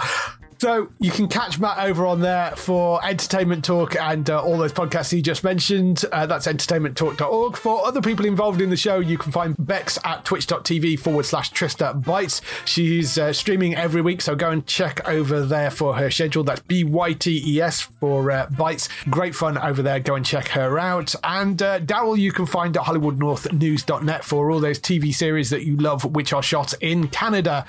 [0.60, 4.72] So you can catch Matt over on there for Entertainment Talk and uh, all those
[4.72, 6.04] podcasts he just mentioned.
[6.10, 7.56] Uh, that's entertainmenttalk.org.
[7.56, 11.52] For other people involved in the show, you can find Bex at twitch.tv forward slash
[11.52, 12.40] Trista Bytes.
[12.66, 16.42] She's uh, streaming every week, so go and check over there for her schedule.
[16.42, 18.88] That's B Y T E S for uh, Bytes.
[19.08, 20.00] Great fun over there.
[20.00, 21.14] Go and check her out.
[21.22, 25.76] And uh, Daryl, you can find at HollywoodNorthNews.net for all those TV series that you
[25.76, 27.64] love, which are shot in Canada.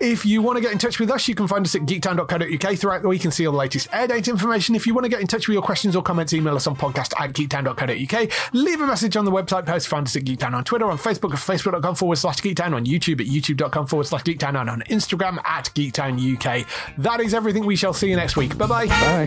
[0.00, 2.78] If you want to get in touch with us, you can find us at geektown.co.uk
[2.78, 4.74] throughout the week and see all the latest air date information.
[4.74, 6.76] If you want to get in touch with your questions or comments, email us on
[6.76, 8.30] podcast at geektown.co.uk.
[8.52, 9.88] Leave a message on the website post.
[9.88, 13.20] Find us at Geektown on Twitter, on Facebook at facebook.com forward slash geektown, on YouTube
[13.20, 16.66] at youtube.com forward slash geektown, and on Instagram at geektown UK.
[16.98, 17.64] That is everything.
[17.64, 18.56] We shall see you next week.
[18.58, 18.86] Bye-bye.
[18.86, 19.26] Bye.